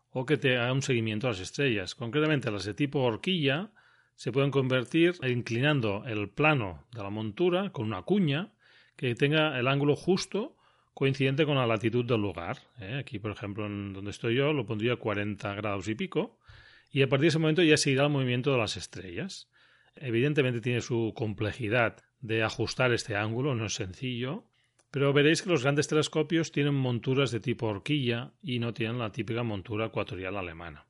o 0.10 0.26
que 0.26 0.38
te 0.38 0.58
haga 0.58 0.74
un 0.74 0.82
seguimiento 0.82 1.28
a 1.28 1.30
las 1.30 1.42
estrellas. 1.42 1.94
Concretamente, 1.94 2.50
las 2.50 2.66
de 2.66 2.74
tipo 2.74 3.02
horquilla 3.02 3.70
se 4.16 4.32
pueden 4.32 4.50
convertir 4.50 5.14
inclinando 5.22 6.04
el 6.08 6.30
plano 6.32 6.88
de 6.92 7.04
la 7.04 7.12
montura 7.12 7.70
con 7.70 7.86
una 7.86 8.02
cuña 8.02 8.52
que 8.96 9.14
tenga 9.14 9.60
el 9.60 9.68
ángulo 9.68 9.96
justo 9.96 10.58
coincidente 10.96 11.46
con 11.46 11.58
la 11.58 11.68
latitud 11.68 12.04
del 12.04 12.22
lugar. 12.22 12.58
¿eh? 12.80 12.98
Aquí, 13.00 13.20
por 13.20 13.30
ejemplo, 13.30 13.68
en 13.68 13.94
donde 13.94 14.10
estoy 14.10 14.34
yo, 14.34 14.54
lo 14.54 14.66
pondría 14.66 14.96
40 14.96 15.54
grados 15.54 15.88
y 15.88 15.94
pico, 15.94 16.40
y 16.90 17.02
a 17.02 17.10
partir 17.10 17.24
de 17.24 17.28
ese 17.30 17.40
momento 17.40 17.64
ya 17.64 17.78
se 17.78 17.92
irá 17.92 18.04
el 18.04 18.12
movimiento 18.12 18.52
de 18.52 18.58
las 18.58 18.78
estrellas. 18.78 19.50
Evidentemente 19.96 20.62
tiene 20.62 20.82
su 20.82 21.14
complejidad 21.16 21.98
de 22.20 22.44
ajustar 22.44 22.94
este 22.94 23.16
ángulo, 23.16 23.56
no 23.56 23.66
es 23.66 23.74
sencillo, 23.74 24.46
pero 24.92 25.14
veréis 25.14 25.42
que 25.42 25.50
los 25.50 25.64
grandes 25.64 25.88
telescopios 25.88 26.52
tienen 26.52 26.76
monturas 26.76 27.32
de 27.32 27.40
tipo 27.40 27.68
horquilla 27.68 28.34
y 28.42 28.60
no 28.60 28.74
tienen 28.74 29.00
la 29.00 29.12
típica 29.12 29.44
montura 29.44 29.88
ecuatorial 29.88 30.38
alemana 30.38 30.88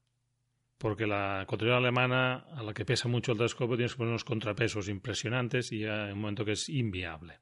porque 0.77 1.07
la 1.07 1.41
ecuatorial 1.43 1.77
alemana, 1.77 2.45
a 2.55 2.63
la 2.63 2.73
que 2.73 2.85
pesa 2.85 3.07
mucho 3.07 3.31
el 3.31 3.37
telescopio, 3.37 3.77
tienes 3.77 3.93
que 3.93 3.97
poner 3.97 4.11
unos 4.11 4.23
contrapesos 4.23 4.89
impresionantes 4.89 5.71
y 5.71 5.83
en 5.83 6.13
un 6.13 6.21
momento 6.21 6.45
que 6.45 6.51
es 6.53 6.69
inviable. 6.69 7.39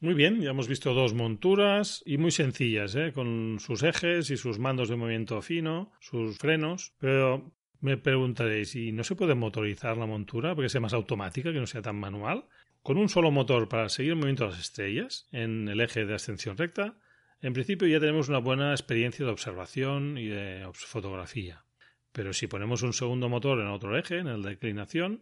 Muy 0.00 0.14
bien, 0.14 0.40
ya 0.40 0.50
hemos 0.50 0.68
visto 0.68 0.92
dos 0.92 1.14
monturas 1.14 2.02
y 2.04 2.18
muy 2.18 2.30
sencillas, 2.30 2.94
¿eh? 2.94 3.12
con 3.14 3.58
sus 3.60 3.82
ejes 3.82 4.30
y 4.30 4.36
sus 4.36 4.58
mandos 4.58 4.88
de 4.88 4.96
movimiento 4.96 5.40
fino, 5.40 5.92
sus 6.00 6.38
frenos, 6.38 6.92
pero 6.98 7.52
me 7.84 7.98
preguntaréis, 7.98 8.74
¿y 8.76 8.92
no 8.92 9.04
se 9.04 9.14
puede 9.14 9.34
motorizar 9.34 9.98
la 9.98 10.06
montura 10.06 10.54
porque 10.54 10.70
sea 10.70 10.80
más 10.80 10.94
automática, 10.94 11.52
que 11.52 11.60
no 11.60 11.66
sea 11.66 11.82
tan 11.82 11.96
manual? 11.96 12.46
Con 12.82 12.96
un 12.96 13.10
solo 13.10 13.30
motor 13.30 13.68
para 13.68 13.90
seguir 13.90 14.12
el 14.12 14.16
movimiento 14.16 14.44
de 14.44 14.50
las 14.52 14.60
estrellas 14.60 15.28
en 15.32 15.68
el 15.68 15.82
eje 15.82 16.06
de 16.06 16.14
ascensión 16.14 16.56
recta, 16.56 16.96
en 17.42 17.52
principio 17.52 17.86
ya 17.86 18.00
tenemos 18.00 18.30
una 18.30 18.38
buena 18.38 18.70
experiencia 18.70 19.26
de 19.26 19.30
observación 19.30 20.16
y 20.16 20.28
de 20.28 20.66
fotografía. 20.72 21.66
Pero 22.10 22.32
si 22.32 22.46
ponemos 22.46 22.80
un 22.80 22.94
segundo 22.94 23.28
motor 23.28 23.60
en 23.60 23.66
otro 23.66 23.98
eje, 23.98 24.16
en 24.16 24.28
el 24.28 24.42
de 24.42 25.18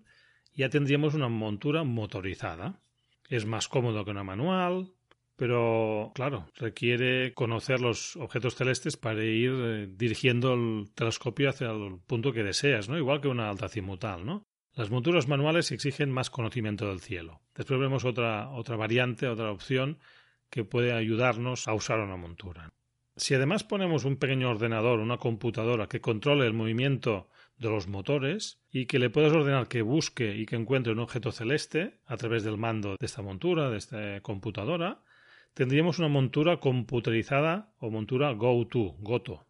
ya 0.54 0.68
tendríamos 0.68 1.14
una 1.14 1.28
montura 1.28 1.82
motorizada. 1.82 2.80
Es 3.28 3.44
más 3.44 3.66
cómodo 3.66 4.04
que 4.04 4.12
una 4.12 4.22
manual, 4.22 4.92
pero 5.42 6.12
claro, 6.14 6.46
requiere 6.54 7.34
conocer 7.34 7.80
los 7.80 8.14
objetos 8.14 8.54
celestes 8.54 8.96
para 8.96 9.24
ir 9.24 9.50
eh, 9.52 9.88
dirigiendo 9.90 10.54
el 10.54 10.92
telescopio 10.94 11.50
hacia 11.50 11.72
el 11.72 11.98
punto 12.06 12.32
que 12.32 12.44
deseas, 12.44 12.88
¿no? 12.88 12.96
Igual 12.96 13.20
que 13.20 13.26
una 13.26 13.48
altacimutal, 13.48 14.24
¿no? 14.24 14.46
Las 14.76 14.90
monturas 14.90 15.26
manuales 15.26 15.72
exigen 15.72 16.12
más 16.12 16.30
conocimiento 16.30 16.86
del 16.86 17.00
cielo. 17.00 17.40
Después 17.56 17.80
vemos 17.80 18.04
otra, 18.04 18.50
otra 18.50 18.76
variante, 18.76 19.26
otra 19.26 19.50
opción 19.50 19.98
que 20.48 20.62
puede 20.62 20.92
ayudarnos 20.92 21.66
a 21.66 21.74
usar 21.74 21.98
una 21.98 22.16
montura. 22.16 22.72
Si 23.16 23.34
además 23.34 23.64
ponemos 23.64 24.04
un 24.04 24.18
pequeño 24.18 24.48
ordenador, 24.48 25.00
una 25.00 25.18
computadora 25.18 25.88
que 25.88 26.00
controle 26.00 26.46
el 26.46 26.52
movimiento 26.52 27.30
de 27.56 27.68
los 27.68 27.88
motores 27.88 28.60
y 28.70 28.86
que 28.86 29.00
le 29.00 29.10
puedas 29.10 29.32
ordenar 29.32 29.66
que 29.66 29.82
busque 29.82 30.36
y 30.36 30.46
que 30.46 30.54
encuentre 30.54 30.92
un 30.92 31.00
objeto 31.00 31.32
celeste 31.32 31.98
a 32.06 32.16
través 32.16 32.44
del 32.44 32.58
mando 32.58 32.90
de 32.90 33.06
esta 33.06 33.22
montura, 33.22 33.70
de 33.70 33.78
esta 33.78 34.20
computadora, 34.20 35.02
tendríamos 35.54 35.98
una 35.98 36.08
montura 36.08 36.58
computerizada 36.58 37.72
o 37.78 37.90
montura 37.90 38.32
Go-To, 38.32 38.96
Goto. 39.00 39.46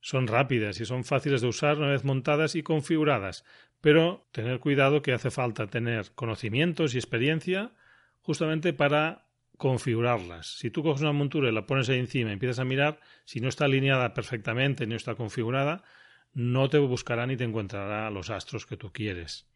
Son 0.00 0.26
rápidas 0.26 0.80
y 0.80 0.84
son 0.84 1.04
fáciles 1.04 1.40
de 1.40 1.48
usar 1.48 1.78
una 1.78 1.88
vez 1.88 2.04
montadas 2.04 2.54
y 2.54 2.62
configuradas, 2.62 3.44
pero 3.80 4.26
tener 4.32 4.58
cuidado 4.58 5.02
que 5.02 5.12
hace 5.12 5.30
falta 5.30 5.68
tener 5.68 6.12
conocimientos 6.14 6.94
y 6.94 6.98
experiencia 6.98 7.72
justamente 8.20 8.72
para 8.72 9.26
configurarlas. 9.58 10.58
Si 10.58 10.70
tú 10.70 10.82
coges 10.82 11.02
una 11.02 11.12
montura 11.12 11.48
y 11.48 11.52
la 11.52 11.66
pones 11.66 11.88
ahí 11.88 12.00
encima 12.00 12.30
y 12.30 12.32
empiezas 12.32 12.58
a 12.58 12.64
mirar, 12.64 12.98
si 13.24 13.40
no 13.40 13.48
está 13.48 13.66
alineada 13.66 14.12
perfectamente, 14.12 14.86
no 14.86 14.96
está 14.96 15.14
configurada, 15.14 15.84
no 16.32 16.68
te 16.68 16.78
buscará 16.78 17.26
ni 17.26 17.36
te 17.36 17.44
encontrará 17.44 18.10
los 18.10 18.30
astros 18.30 18.66
que 18.66 18.76
tú 18.76 18.92
quieres. 18.92 19.48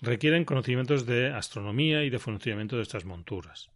Requieren 0.00 0.44
conocimientos 0.44 1.04
de 1.04 1.28
astronomía 1.32 2.04
y 2.04 2.10
de 2.10 2.18
funcionamiento 2.18 2.76
de 2.76 2.82
estas 2.82 3.04
monturas. 3.04 3.70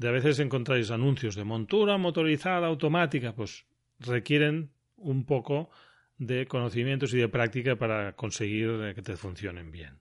De 0.00 0.08
a 0.08 0.12
veces 0.12 0.38
encontráis 0.38 0.90
anuncios 0.90 1.34
de 1.34 1.44
montura 1.44 1.98
motorizada 1.98 2.68
automática, 2.68 3.34
pues 3.34 3.66
requieren 3.98 4.70
un 4.96 5.26
poco 5.26 5.68
de 6.16 6.46
conocimientos 6.46 7.12
y 7.12 7.18
de 7.18 7.28
práctica 7.28 7.76
para 7.76 8.16
conseguir 8.16 8.94
que 8.94 9.02
te 9.02 9.18
funcionen 9.18 9.70
bien. 9.70 9.98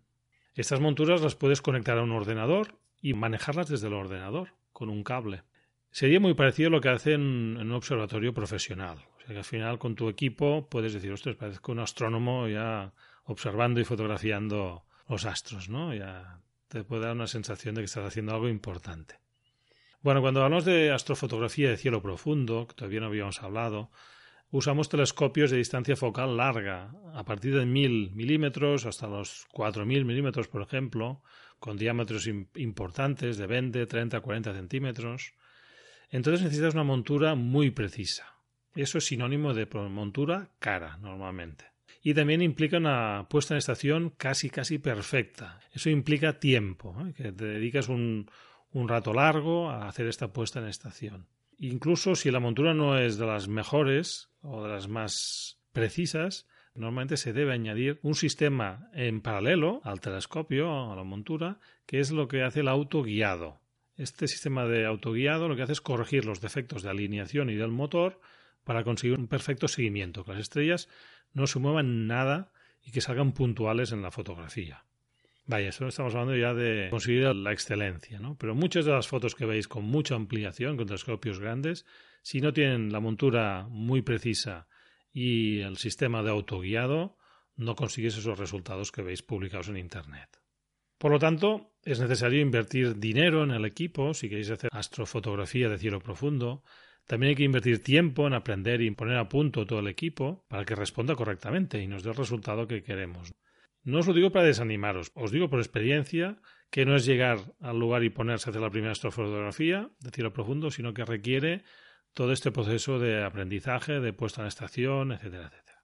Estas 0.55 0.79
monturas 0.79 1.19
las 1.19 1.35
puedes 1.35 1.61
conectar 1.61 1.97
a 1.97 2.03
un 2.03 2.13
ordenador 2.13 2.79
y 3.01 3.13
manejarlas 3.13 3.67
desde 3.67 3.87
el 3.87 3.93
ordenador 3.93 4.53
con 4.71 4.89
un 4.89 5.03
cable. 5.03 5.43
Sería 5.91 6.21
muy 6.21 6.33
parecido 6.33 6.69
a 6.69 6.71
lo 6.71 6.79
que 6.79 6.87
hacen 6.87 7.57
en 7.59 7.67
un 7.67 7.73
observatorio 7.73 8.33
profesional. 8.33 8.99
O 9.17 9.19
sea 9.19 9.27
que 9.27 9.39
al 9.39 9.43
final 9.43 9.79
con 9.79 9.95
tu 9.95 10.07
equipo 10.07 10.69
puedes 10.69 10.93
decir, 10.93 11.11
ostras, 11.11 11.35
parezco 11.35 11.73
un 11.73 11.79
astrónomo 11.79 12.47
ya 12.47 12.93
observando 13.25 13.81
y 13.81 13.83
fotografiando 13.83 14.85
los 15.09 15.25
astros, 15.25 15.67
¿no? 15.67 15.93
Ya 15.93 16.39
te 16.69 16.85
puede 16.85 17.01
dar 17.01 17.15
una 17.17 17.27
sensación 17.27 17.75
de 17.75 17.81
que 17.81 17.85
estás 17.91 18.05
haciendo 18.05 18.33
algo 18.33 18.47
importante. 18.47 19.15
Bueno, 20.01 20.21
cuando 20.21 20.41
hablamos 20.41 20.63
de 20.63 20.91
astrofotografía 20.91 21.69
de 21.69 21.75
cielo 21.75 22.01
profundo, 22.01 22.67
que 22.67 22.73
todavía 22.73 23.01
no 23.01 23.07
habíamos 23.07 23.43
hablado, 23.43 23.91
usamos 24.49 24.87
telescopios 24.87 25.51
de 25.51 25.57
distancia 25.57 25.97
focal 25.97 26.37
larga, 26.37 26.93
a 27.13 27.25
partir 27.25 27.53
de 27.53 27.65
1000 27.65 28.11
milímetros 28.11 28.85
hasta 28.85 29.07
los 29.07 29.45
4000 29.51 30.05
milímetros, 30.05 30.47
por 30.47 30.61
ejemplo, 30.61 31.21
con 31.59 31.75
diámetros 31.75 32.27
importantes 32.27 33.37
de 33.37 33.45
20, 33.45 33.85
30, 33.87 34.21
40 34.21 34.53
centímetros. 34.53 35.33
Entonces 36.09 36.43
necesitas 36.43 36.75
una 36.75 36.85
montura 36.85 37.35
muy 37.35 37.69
precisa. 37.71 38.37
Eso 38.75 38.99
es 38.99 39.05
sinónimo 39.05 39.53
de 39.53 39.67
montura 39.89 40.49
cara, 40.59 40.95
normalmente. 41.01 41.65
Y 42.01 42.13
también 42.13 42.41
implica 42.41 42.77
una 42.77 43.27
puesta 43.29 43.53
en 43.53 43.57
estación 43.57 44.11
casi, 44.11 44.49
casi 44.49 44.77
perfecta. 44.77 45.59
Eso 45.73 45.89
implica 45.89 46.39
tiempo, 46.39 46.95
¿eh? 47.05 47.13
que 47.13 47.33
te 47.33 47.43
dedicas 47.43 47.89
un, 47.89 48.29
un 48.71 48.87
rato 48.87 49.13
largo 49.13 49.69
a 49.69 49.87
hacer 49.87 50.07
esta 50.07 50.31
puesta 50.31 50.59
en 50.59 50.67
estación. 50.67 51.27
Incluso 51.57 52.15
si 52.15 52.31
la 52.31 52.39
montura 52.39 52.73
no 52.73 52.97
es 52.97 53.17
de 53.17 53.25
las 53.25 53.47
mejores 53.47 54.29
o 54.41 54.63
de 54.63 54.69
las 54.69 54.87
más 54.87 55.59
precisas, 55.73 56.47
normalmente 56.73 57.17
se 57.17 57.33
debe 57.33 57.53
añadir 57.53 57.99
un 58.01 58.15
sistema 58.15 58.89
en 58.93 59.21
paralelo 59.21 59.81
al 59.83 59.99
telescopio, 59.99 60.91
a 60.91 60.95
la 60.95 61.03
montura, 61.03 61.59
que 61.85 61.99
es 61.99 62.11
lo 62.11 62.27
que 62.27 62.43
hace 62.43 62.61
el 62.61 62.67
autoguiado. 62.69 63.59
Este 63.97 64.27
sistema 64.27 64.65
de 64.65 64.85
autoguiado 64.85 65.49
lo 65.49 65.57
que 65.57 65.63
hace 65.63 65.73
es 65.73 65.81
corregir 65.81 66.23
los 66.23 66.39
defectos 66.39 66.83
de 66.83 66.89
alineación 66.89 67.49
y 67.49 67.55
del 67.55 67.71
motor 67.71 68.21
para 68.63 68.83
conseguir 68.83 69.17
un 69.17 69.27
perfecto 69.27 69.67
seguimiento, 69.67 70.23
que 70.23 70.31
las 70.31 70.41
estrellas 70.41 70.87
no 71.33 71.47
se 71.47 71.59
muevan 71.59 72.07
nada 72.07 72.51
y 72.81 72.91
que 72.91 73.01
salgan 73.01 73.33
puntuales 73.33 73.91
en 73.91 74.01
la 74.01 74.11
fotografía. 74.11 74.85
Vaya, 75.49 75.69
eso 75.69 75.87
estamos 75.87 76.13
hablando 76.13 76.35
ya 76.35 76.53
de 76.53 76.89
conseguir 76.91 77.23
la 77.35 77.51
excelencia, 77.51 78.19
¿no? 78.19 78.37
Pero 78.37 78.53
muchas 78.53 78.85
de 78.85 78.91
las 78.91 79.07
fotos 79.07 79.33
que 79.33 79.47
veis 79.47 79.67
con 79.67 79.83
mucha 79.83 80.13
ampliación, 80.13 80.77
con 80.77 80.85
telescopios 80.85 81.39
grandes, 81.39 81.87
si 82.21 82.39
no 82.39 82.53
tienen 82.53 82.91
la 82.91 82.99
montura 82.99 83.65
muy 83.67 84.03
precisa 84.03 84.67
y 85.11 85.61
el 85.61 85.77
sistema 85.77 86.21
de 86.21 86.29
autoguiado 86.29 87.17
no 87.55 87.75
consigues 87.75 88.15
esos 88.15 88.37
resultados 88.37 88.91
que 88.91 89.01
veis 89.01 89.23
publicados 89.23 89.69
en 89.69 89.77
Internet. 89.77 90.29
Por 90.99 91.09
lo 91.09 91.17
tanto, 91.17 91.71
es 91.83 91.99
necesario 91.99 92.41
invertir 92.41 92.99
dinero 92.99 93.43
en 93.43 93.49
el 93.49 93.65
equipo 93.65 94.13
si 94.13 94.29
queréis 94.29 94.51
hacer 94.51 94.69
astrofotografía 94.71 95.67
de 95.67 95.79
cielo 95.79 95.99
profundo. 95.99 96.61
También 97.07 97.31
hay 97.31 97.35
que 97.35 97.43
invertir 97.43 97.81
tiempo 97.81 98.27
en 98.27 98.35
aprender 98.35 98.83
y 98.83 98.91
poner 98.91 99.17
a 99.17 99.27
punto 99.27 99.65
todo 99.65 99.79
el 99.79 99.87
equipo 99.87 100.45
para 100.47 100.63
que 100.63 100.75
responda 100.75 101.15
correctamente 101.15 101.81
y 101.81 101.87
nos 101.87 102.03
dé 102.03 102.11
el 102.11 102.17
resultado 102.17 102.67
que 102.67 102.83
queremos. 102.83 103.33
No 103.83 103.99
os 103.99 104.07
lo 104.07 104.13
digo 104.13 104.31
para 104.31 104.45
desanimaros, 104.45 105.11
os 105.15 105.31
digo 105.31 105.49
por 105.49 105.59
experiencia 105.59 106.37
que 106.69 106.85
no 106.85 106.95
es 106.95 107.05
llegar 107.05 107.39
al 107.61 107.79
lugar 107.79 108.03
y 108.03 108.09
ponerse 108.09 108.49
a 108.49 108.51
hacer 108.51 108.61
la 108.61 108.69
primera 108.69 108.91
astrofotografía 108.91 109.89
de 109.99 110.11
cielo 110.11 110.33
profundo, 110.33 110.69
sino 110.69 110.93
que 110.93 111.05
requiere 111.05 111.63
todo 112.13 112.31
este 112.31 112.51
proceso 112.51 112.99
de 112.99 113.23
aprendizaje, 113.23 113.99
de 113.99 114.13
puesta 114.13 114.41
en 114.41 114.47
estación, 114.47 115.11
etcétera, 115.11 115.47
etcétera. 115.47 115.83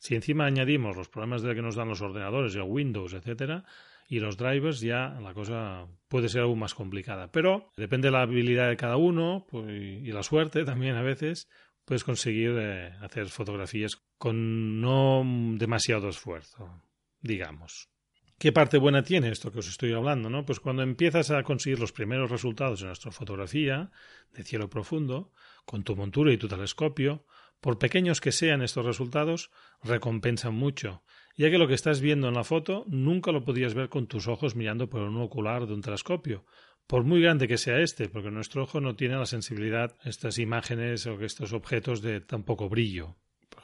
Si 0.00 0.14
encima 0.14 0.46
añadimos 0.46 0.96
los 0.96 1.08
problemas 1.08 1.42
de 1.42 1.54
que 1.54 1.62
nos 1.62 1.74
dan 1.74 1.88
los 1.88 2.00
ordenadores, 2.00 2.54
el 2.54 2.62
Windows, 2.62 3.12
etcétera, 3.14 3.64
y 4.08 4.20
los 4.20 4.36
drivers, 4.36 4.80
ya 4.80 5.18
la 5.20 5.34
cosa 5.34 5.86
puede 6.08 6.28
ser 6.28 6.42
aún 6.42 6.58
más 6.58 6.74
complicada. 6.74 7.30
Pero 7.30 7.72
depende 7.76 8.08
de 8.08 8.12
la 8.12 8.22
habilidad 8.22 8.68
de 8.68 8.76
cada 8.76 8.96
uno 8.96 9.46
pues, 9.50 9.68
y 9.68 10.10
la 10.12 10.22
suerte 10.22 10.64
también 10.64 10.96
a 10.96 11.02
veces, 11.02 11.48
puedes 11.84 12.04
conseguir 12.04 12.54
eh, 12.58 12.92
hacer 13.00 13.28
fotografías 13.28 13.96
con 14.16 14.80
no 14.80 15.22
demasiado 15.56 16.08
esfuerzo, 16.08 16.82
digamos. 17.20 17.88
¿Qué 18.38 18.52
parte 18.52 18.78
buena 18.78 19.02
tiene 19.02 19.30
esto 19.30 19.50
que 19.50 19.58
os 19.58 19.68
estoy 19.68 19.92
hablando? 19.92 20.30
¿no? 20.30 20.46
Pues 20.46 20.60
cuando 20.60 20.82
empiezas 20.82 21.32
a 21.32 21.42
conseguir 21.42 21.80
los 21.80 21.92
primeros 21.92 22.30
resultados 22.30 22.80
en 22.80 22.86
nuestra 22.86 23.10
fotografía 23.10 23.90
de 24.32 24.44
cielo 24.44 24.70
profundo, 24.70 25.32
con 25.64 25.82
tu 25.82 25.96
montura 25.96 26.32
y 26.32 26.38
tu 26.38 26.46
telescopio, 26.46 27.26
por 27.60 27.78
pequeños 27.78 28.20
que 28.20 28.30
sean 28.30 28.62
estos 28.62 28.86
resultados, 28.86 29.50
recompensan 29.82 30.54
mucho, 30.54 31.02
ya 31.36 31.50
que 31.50 31.58
lo 31.58 31.66
que 31.66 31.74
estás 31.74 32.00
viendo 32.00 32.28
en 32.28 32.34
la 32.34 32.44
foto 32.44 32.84
nunca 32.86 33.32
lo 33.32 33.44
podías 33.44 33.74
ver 33.74 33.88
con 33.88 34.06
tus 34.06 34.28
ojos 34.28 34.54
mirando 34.54 34.88
por 34.88 35.02
un 35.02 35.20
ocular 35.20 35.66
de 35.66 35.74
un 35.74 35.82
telescopio, 35.82 36.44
por 36.86 37.04
muy 37.04 37.20
grande 37.20 37.48
que 37.48 37.58
sea 37.58 37.80
este, 37.80 38.08
porque 38.08 38.30
nuestro 38.30 38.62
ojo 38.62 38.80
no 38.80 38.94
tiene 38.94 39.16
la 39.16 39.26
sensibilidad 39.26 39.96
estas 40.04 40.38
imágenes 40.38 41.06
o 41.06 41.20
estos 41.20 41.52
objetos 41.52 42.02
de 42.02 42.20
tan 42.20 42.44
poco 42.44 42.68
brillo. 42.68 43.16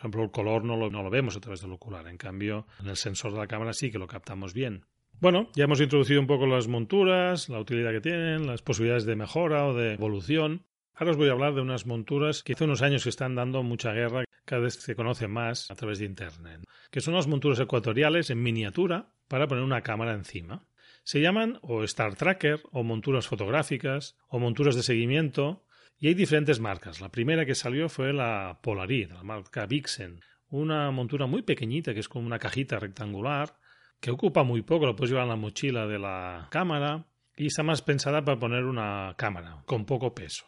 Ejemplo, 0.04 0.22
el 0.22 0.30
color 0.30 0.64
no 0.64 0.76
lo, 0.76 0.90
no 0.90 1.02
lo 1.02 1.08
vemos 1.08 1.34
a 1.34 1.40
través 1.40 1.62
del 1.62 1.72
ocular, 1.72 2.06
en 2.08 2.18
cambio, 2.18 2.66
en 2.78 2.88
el 2.88 2.96
sensor 2.98 3.32
de 3.32 3.38
la 3.38 3.46
cámara 3.46 3.72
sí 3.72 3.90
que 3.90 3.98
lo 3.98 4.06
captamos 4.06 4.52
bien. 4.52 4.84
Bueno, 5.18 5.48
ya 5.54 5.64
hemos 5.64 5.80
introducido 5.80 6.20
un 6.20 6.26
poco 6.26 6.46
las 6.46 6.68
monturas, 6.68 7.48
la 7.48 7.58
utilidad 7.58 7.90
que 7.90 8.02
tienen, 8.02 8.46
las 8.46 8.60
posibilidades 8.60 9.06
de 9.06 9.16
mejora 9.16 9.64
o 9.64 9.72
de 9.72 9.94
evolución. 9.94 10.66
Ahora 10.92 11.12
os 11.12 11.16
voy 11.16 11.30
a 11.30 11.32
hablar 11.32 11.54
de 11.54 11.62
unas 11.62 11.86
monturas 11.86 12.42
que 12.42 12.52
hace 12.52 12.64
unos 12.64 12.82
años 12.82 13.04
que 13.04 13.08
están 13.08 13.34
dando 13.34 13.62
mucha 13.62 13.92
guerra, 13.92 14.24
cada 14.44 14.60
vez 14.60 14.74
se 14.74 14.94
conoce 14.94 15.26
más 15.26 15.70
a 15.70 15.74
través 15.74 16.00
de 16.00 16.04
Internet, 16.04 16.60
que 16.90 17.00
son 17.00 17.14
las 17.14 17.26
monturas 17.26 17.58
ecuatoriales 17.58 18.28
en 18.28 18.42
miniatura 18.42 19.08
para 19.26 19.46
poner 19.48 19.64
una 19.64 19.80
cámara 19.80 20.12
encima. 20.12 20.66
Se 21.02 21.22
llaman 21.22 21.60
o 21.62 21.82
Star 21.84 22.14
Tracker, 22.14 22.60
o 22.72 22.82
monturas 22.82 23.26
fotográficas, 23.26 24.18
o 24.28 24.38
monturas 24.38 24.74
de 24.74 24.82
seguimiento, 24.82 25.64
y 25.98 26.08
hay 26.08 26.14
diferentes 26.14 26.60
marcas. 26.60 27.00
La 27.00 27.10
primera 27.10 27.46
que 27.46 27.54
salió 27.54 27.88
fue 27.88 28.12
la 28.12 28.58
Polaris, 28.62 29.10
la 29.10 29.22
marca 29.22 29.66
Vixen, 29.66 30.20
una 30.50 30.90
montura 30.90 31.26
muy 31.26 31.42
pequeñita 31.42 31.94
que 31.94 32.00
es 32.00 32.08
como 32.08 32.26
una 32.26 32.38
cajita 32.38 32.78
rectangular, 32.78 33.56
que 34.00 34.10
ocupa 34.10 34.42
muy 34.42 34.62
poco, 34.62 34.86
lo 34.86 34.96
puedes 34.96 35.10
llevar 35.10 35.24
en 35.24 35.30
la 35.30 35.36
mochila 35.36 35.86
de 35.86 35.98
la 35.98 36.48
cámara, 36.50 37.06
y 37.36 37.46
está 37.46 37.62
más 37.62 37.82
pensada 37.82 38.24
para 38.24 38.38
poner 38.38 38.64
una 38.64 39.14
cámara 39.16 39.62
con 39.66 39.84
poco 39.84 40.14
peso. 40.14 40.46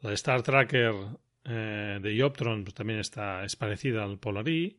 La 0.00 0.12
Star 0.12 0.42
Tracker 0.42 0.94
eh, 1.44 1.98
de 2.00 2.14
Ioptron 2.14 2.64
pues, 2.64 2.74
también 2.74 3.00
está, 3.00 3.44
es 3.44 3.56
parecida 3.56 4.04
al 4.04 4.18
Polaris. 4.18 4.76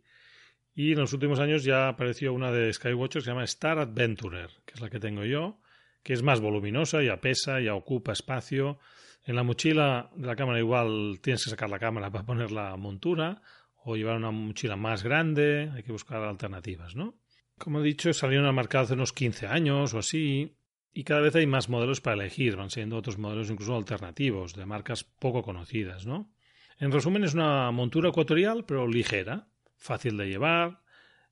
Y 0.74 0.94
en 0.94 1.00
los 1.00 1.14
últimos 1.14 1.40
años 1.40 1.64
ya 1.64 1.90
apareció 1.90 2.34
una 2.34 2.52
de 2.52 2.72
Skywatcher 2.72 3.22
que 3.22 3.26
se 3.26 3.32
llama 3.32 3.44
Star 3.44 3.78
Adventurer, 3.80 4.50
que 4.66 4.76
es 4.76 4.82
la 4.82 4.90
que 4.90 5.00
tengo 5.00 5.26
yo, 5.26 5.60
que 6.02 6.14
es 6.14 6.24
más 6.24 6.40
voluminosa, 6.40 7.04
ya 7.04 7.20
pesa, 7.20 7.60
ya 7.60 7.76
ocupa 7.76 8.14
espacio. 8.14 8.80
En 9.24 9.36
la 9.36 9.44
mochila 9.44 10.10
de 10.16 10.28
la 10.28 10.36
cámara 10.36 10.60
igual 10.60 11.20
tienes 11.22 11.44
que 11.44 11.50
sacar 11.50 11.70
la 11.70 11.80
cámara 11.80 12.10
para 12.10 12.26
poner 12.26 12.52
la 12.52 12.76
montura 12.78 13.42
o 13.84 13.96
llevar 13.96 14.18
una 14.18 14.32
mochila 14.32 14.76
más 14.76 15.04
grande, 15.04 15.72
hay 15.74 15.84
que 15.84 15.92
buscar 15.92 16.24
alternativas, 16.24 16.96
¿no? 16.96 17.16
Como 17.58 17.80
he 17.80 17.84
dicho, 17.84 18.12
salieron 18.14 18.48
al 18.48 18.54
mercado 18.54 18.86
hace 18.86 18.94
unos 18.94 19.14
15 19.14 19.48
años 19.48 19.94
o 19.94 20.00
así, 20.00 20.56
y 20.94 21.04
cada 21.04 21.22
vez 21.22 21.36
hay 21.36 21.48
más 21.48 21.70
modelos 21.70 22.02
para 22.02 22.16
elegir, 22.16 22.56
van 22.56 22.70
siendo 22.70 22.98
otros 22.98 23.18
modelos 23.18 23.50
incluso 23.50 23.76
alternativos, 23.76 24.56
de 24.56 24.66
marcas 24.66 25.04
poco 25.04 25.42
conocidas, 25.44 26.06
¿no? 26.06 26.32
En 26.80 26.92
resumen, 26.92 27.24
es 27.24 27.36
una 27.36 27.70
montura 27.72 28.10
ecuatorial, 28.10 28.66
pero 28.66 28.88
ligera, 28.88 29.48
fácil 29.78 30.18
de 30.18 30.28
llevar. 30.28 30.81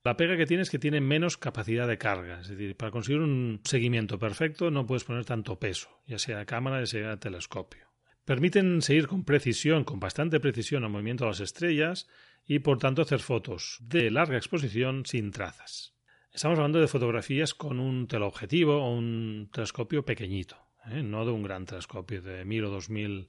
La 0.03 0.15
pega 0.15 0.37
que 0.37 0.45
tiene 0.45 0.63
es 0.63 0.69
que 0.69 0.79
tiene 0.79 1.01
menos 1.01 1.37
capacidad 1.37 1.85
de 1.87 1.97
carga, 1.97 2.39
es 2.39 2.47
decir, 2.47 2.77
para 2.77 2.91
conseguir 2.91 3.21
un 3.21 3.59
seguimiento 3.65 4.17
perfecto 4.17 4.71
no 4.71 4.85
puedes 4.85 5.03
poner 5.03 5.25
tanto 5.25 5.59
peso, 5.59 5.89
ya 6.07 6.17
sea 6.17 6.45
cámara, 6.45 6.79
ya 6.79 6.85
sea 6.85 7.19
telescopio. 7.19 7.89
Permiten 8.23 8.81
seguir 8.81 9.07
con 9.07 9.25
precisión, 9.25 9.83
con 9.83 9.99
bastante 9.99 10.39
precisión 10.39 10.83
el 10.83 10.89
movimiento 10.89 11.25
de 11.25 11.31
las 11.31 11.41
estrellas 11.41 12.07
y 12.45 12.59
por 12.59 12.77
tanto 12.77 13.01
hacer 13.01 13.19
fotos 13.19 13.77
de 13.81 14.09
larga 14.09 14.37
exposición 14.37 15.05
sin 15.05 15.31
trazas. 15.31 15.95
Estamos 16.31 16.59
hablando 16.59 16.79
de 16.79 16.87
fotografías 16.87 17.53
con 17.53 17.79
un 17.79 18.07
teleobjetivo 18.07 18.77
o 18.77 18.95
un 18.95 19.49
telescopio 19.51 20.05
pequeñito, 20.05 20.55
¿eh? 20.85 21.03
no 21.03 21.25
de 21.25 21.31
un 21.31 21.43
gran 21.43 21.65
telescopio 21.65 22.21
de 22.21 22.45
1000 22.45 22.65
o 22.65 22.69
2000 22.69 23.27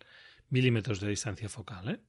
milímetros 0.50 1.00
de 1.00 1.09
distancia 1.09 1.48
focal. 1.48 1.88
¿eh? 1.88 2.00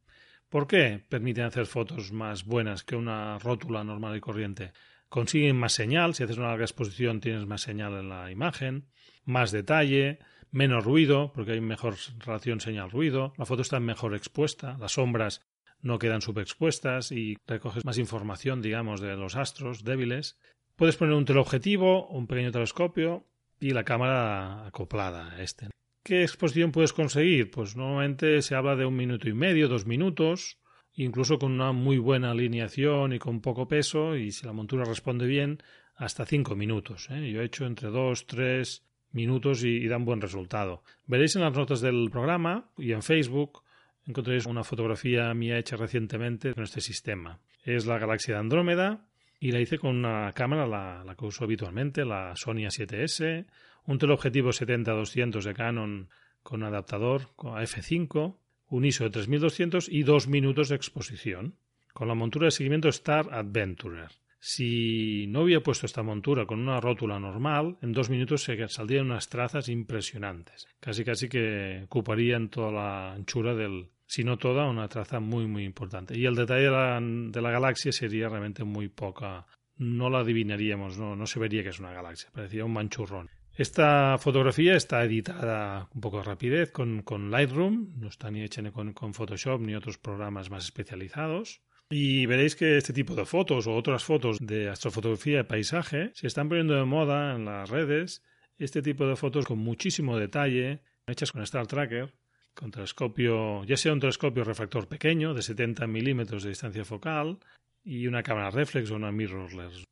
¿Por 0.52 0.68
qué 0.68 1.02
permiten 1.08 1.46
hacer 1.46 1.66
fotos 1.66 2.12
más 2.12 2.44
buenas 2.44 2.84
que 2.84 2.98
una 2.98 3.40
rótula 3.40 3.86
normal 3.86 4.18
y 4.18 4.20
corriente? 4.20 4.74
Consiguen 5.08 5.56
más 5.56 5.72
señal, 5.72 6.14
si 6.14 6.24
haces 6.24 6.38
una 6.38 6.50
larga 6.50 6.66
exposición 6.66 7.22
tienes 7.22 7.46
más 7.46 7.62
señal 7.62 7.94
en 7.94 8.10
la 8.10 8.30
imagen, 8.32 8.90
más 9.24 9.54
detalle, 9.54 10.20
menos 10.52 10.84
ruido, 10.84 11.32
porque 11.32 11.54
hay 11.54 11.62
mejor 11.62 11.96
relación 12.20 12.60
señal-ruido, 12.60 13.32
la 13.38 13.46
foto 13.46 13.62
está 13.62 13.80
mejor 13.80 14.14
expuesta, 14.14 14.76
las 14.78 14.92
sombras 14.92 15.42
no 15.80 16.00
quedan 16.00 16.22
subexpuestas 16.22 17.14
y 17.14 17.38
recoges 17.48 17.86
más 17.86 17.98
información, 17.98 18.62
digamos, 18.62 19.00
de 19.00 19.16
los 19.16 19.38
astros 19.38 19.86
débiles. 19.86 20.38
Puedes 20.76 20.98
poner 20.98 21.16
un 21.16 21.24
teleobjetivo, 21.24 22.10
un 22.10 22.28
pequeño 22.28 22.52
telescopio 22.52 23.26
y 23.58 23.72
la 23.72 23.86
cámara 23.86 24.68
acoplada 24.68 25.32
a 25.32 25.42
este. 25.42 25.70
¿Qué 26.04 26.24
exposición 26.24 26.72
puedes 26.72 26.94
conseguir? 26.94 27.52
Pues 27.52 27.76
normalmente 27.76 28.42
se 28.42 28.56
habla 28.56 28.76
de 28.76 28.86
un 28.86 28.96
minuto 28.96 29.30
y 29.30 29.34
medio, 29.34 29.68
dos 29.68 29.86
minutos, 29.86 30.58
incluso 30.94 31.38
con 31.38 31.52
una 31.52 31.74
muy 31.74 32.00
buena 32.00 32.32
alineación 32.32 33.14
y 33.14 33.20
con 33.20 33.40
poco 33.40 33.68
peso, 33.68 34.16
y 34.16 34.32
si 34.32 34.46
la 34.48 34.54
montura 34.54 34.84
responde 34.84 35.28
bien, 35.28 35.62
hasta 35.96 36.26
cinco 36.26 36.56
minutos. 36.56 37.08
¿eh? 37.12 37.32
Yo 37.32 37.42
he 37.42 37.46
hecho 37.46 37.68
entre 37.68 37.90
dos, 37.90 38.26
tres 38.26 38.84
minutos 39.12 39.64
y, 39.64 39.70
y, 39.70 39.88
dan 39.88 40.04
buen 40.04 40.22
resultado. 40.22 40.84
Veréis 41.06 41.36
en 41.36 41.44
las 41.44 41.54
notas 41.54 41.82
del 41.82 42.10
programa 42.10 42.72
y 42.78 42.94
en 42.94 43.04
Facebook 43.04 43.62
encontraréis 44.08 44.48
una 44.48 44.64
fotografía 44.64 45.32
mía 45.36 45.60
hecha 45.60 45.76
recientemente 45.76 46.56
con 46.56 46.64
este 46.64 46.82
sistema. 46.82 47.40
Es 47.64 47.86
la 47.86 48.00
galaxia 48.00 48.34
de 48.34 48.40
Andrómeda 48.40 49.06
y 49.40 49.52
la 49.52 49.60
hice 49.60 49.78
con 49.78 49.98
una 49.98 50.32
cámara, 50.34 50.68
la, 50.68 51.16
que 51.18 51.26
uso 51.26 51.44
habitualmente, 51.44 52.06
la 52.06 52.36
Sony 52.36 52.66
A7S, 52.68 53.46
un 53.86 53.98
teleobjetivo 53.98 54.50
70-200 54.52 55.44
de 55.44 55.54
Canon 55.54 56.10
con 56.44 56.64
adaptador 56.64 57.30
f5, 57.38 58.38
un 58.70 58.86
ISO 58.86 59.04
de 59.06 59.10
3200 59.12 59.90
y 59.90 60.04
dos 60.04 60.28
minutos 60.28 60.70
de 60.70 60.76
exposición, 60.76 61.56
con 61.94 62.08
la 62.08 62.16
montura 62.16 62.46
de 62.46 62.52
seguimiento 62.52 62.90
Star 62.90 63.34
Adventurer. 63.34 64.12
Si 64.44 65.28
no 65.28 65.44
hubiera 65.44 65.62
puesto 65.62 65.86
esta 65.86 66.02
montura 66.02 66.48
con 66.48 66.60
una 66.60 66.80
rótula 66.80 67.20
normal, 67.20 67.78
en 67.84 67.94
dos 67.94 68.10
minutos 68.10 68.44
se 68.44 68.68
saldrían 68.70 69.06
unas 69.06 69.30
trazas 69.30 69.70
impresionantes. 69.70 70.68
Casi 70.80 71.04
casi 71.04 71.30
que 71.30 71.84
ocuparían 71.86 72.50
toda 72.50 72.72
la 72.72 73.14
anchura 73.14 73.54
del, 73.54 73.90
sino 74.08 74.38
toda 74.38 74.68
una 74.68 74.88
traza 74.88 75.20
muy 75.20 75.46
muy 75.46 75.64
importante. 75.64 76.18
Y 76.18 76.26
el 76.26 76.34
detalle 76.34 76.64
de 76.64 77.42
la, 77.42 77.52
galaxia 77.52 77.92
sería 77.92 78.30
realmente 78.30 78.64
muy 78.64 78.88
poca. 78.88 79.46
No 79.78 80.10
la 80.10 80.20
adivinaríamos, 80.22 80.98
no, 80.98 81.16
no 81.16 81.28
se 81.28 81.40
vería 81.40 81.62
que 81.62 81.70
es 81.70 81.80
una 81.80 81.94
galaxia, 81.94 82.32
parecía 82.34 82.66
un 82.66 82.74
manchurrón. 82.74 83.30
Esta 83.56 84.18
fotografía 84.18 84.76
está 84.76 85.04
editada 85.04 85.90
un 85.94 86.02
poco 86.02 86.18
de 86.18 86.24
rapidez 86.24 86.72
con, 86.72 87.32
Lightroom, 87.32 88.00
no 88.00 88.08
está 88.08 88.32
ni 88.32 88.44
hecha 88.44 88.62
ni 88.62 88.72
con, 88.72 88.94
con, 88.94 89.14
Photoshop 89.14 89.60
ni 89.62 89.76
otros 89.76 89.98
programas 89.98 90.50
más 90.50 90.64
especializados. 90.64 91.62
Y 91.90 92.26
veréis 92.26 92.56
que 92.56 92.78
este 92.78 92.94
tipo 92.94 93.14
de 93.16 93.26
fotos 93.26 93.68
o 93.68 93.76
otras 93.76 94.06
fotos 94.06 94.38
de 94.40 94.70
astrofotografía 94.70 95.38
de 95.38 95.44
paisaje 95.44 96.12
se 96.14 96.28
están 96.28 96.48
poniendo 96.48 96.76
de 96.76 96.86
moda 96.86 97.36
en 97.36 97.44
las 97.44 97.70
redes. 97.70 98.24
Este 98.58 98.82
tipo 98.82 99.06
de 99.06 99.18
fotos 99.18 99.46
con 99.46 99.60
muchísimo 99.60 100.18
detalle, 100.18 100.80
hechas 101.06 101.34
con 101.34 101.42
Star 101.42 101.68
Tracker, 101.68 102.14
con 102.54 102.72
telescopio, 102.72 103.66
ya 103.66 103.76
sea 103.76 103.92
un 103.92 104.00
telescopio 104.00 104.46
refractor 104.46 104.88
pequeño 104.88 105.34
de 105.34 105.42
70 105.42 105.86
milímetros 105.88 106.44
de 106.44 106.50
distancia 106.50 106.86
focal 106.86 107.40
y 107.84 108.08
una 108.08 108.24
cámara 108.24 108.52
reflex 108.52 108.92
o 108.92 108.96
una 108.96 109.12
mirrorless. 109.12 109.86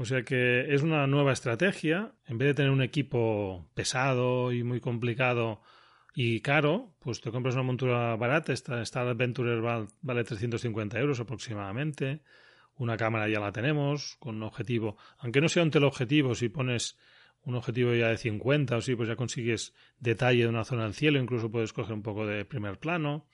O 0.00 0.06
sea 0.06 0.22
que 0.22 0.72
es 0.72 0.80
una 0.80 1.06
nueva 1.06 1.32
estrategia. 1.32 2.14
En 2.26 2.38
vez 2.38 2.48
de 2.48 2.54
tener 2.54 2.70
un 2.70 2.80
equipo 2.80 3.68
pesado 3.74 4.50
y 4.50 4.64
muy 4.64 4.80
complicado 4.80 5.60
y 6.14 6.40
caro, 6.40 6.94
pues 7.00 7.20
te 7.20 7.30
compras 7.30 7.54
una 7.54 7.64
montura 7.64 8.16
barata. 8.16 8.54
Esta 8.54 8.80
Star 8.80 9.06
Adventurer 9.08 9.60
vale 9.60 10.24
350 10.24 10.98
euros 10.98 11.20
aproximadamente. 11.20 12.22
Una 12.76 12.96
cámara 12.96 13.28
ya 13.28 13.40
la 13.40 13.52
tenemos 13.52 14.16
con 14.20 14.36
un 14.36 14.44
objetivo. 14.44 14.96
Aunque 15.18 15.42
no 15.42 15.50
sea 15.50 15.64
un 15.64 15.70
teleobjetivo, 15.70 16.34
si 16.34 16.48
pones 16.48 16.96
un 17.42 17.56
objetivo 17.56 17.92
ya 17.92 18.08
de 18.08 18.16
50 18.16 18.78
o 18.78 18.80
sí, 18.80 18.96
pues 18.96 19.06
ya 19.06 19.16
consigues 19.16 19.74
detalle 19.98 20.44
de 20.44 20.48
una 20.48 20.64
zona 20.64 20.84
del 20.84 20.94
cielo, 20.94 21.20
incluso 21.20 21.50
puedes 21.50 21.74
coger 21.74 21.92
un 21.92 22.02
poco 22.02 22.26
de 22.26 22.46
primer 22.46 22.78
plano. 22.78 23.26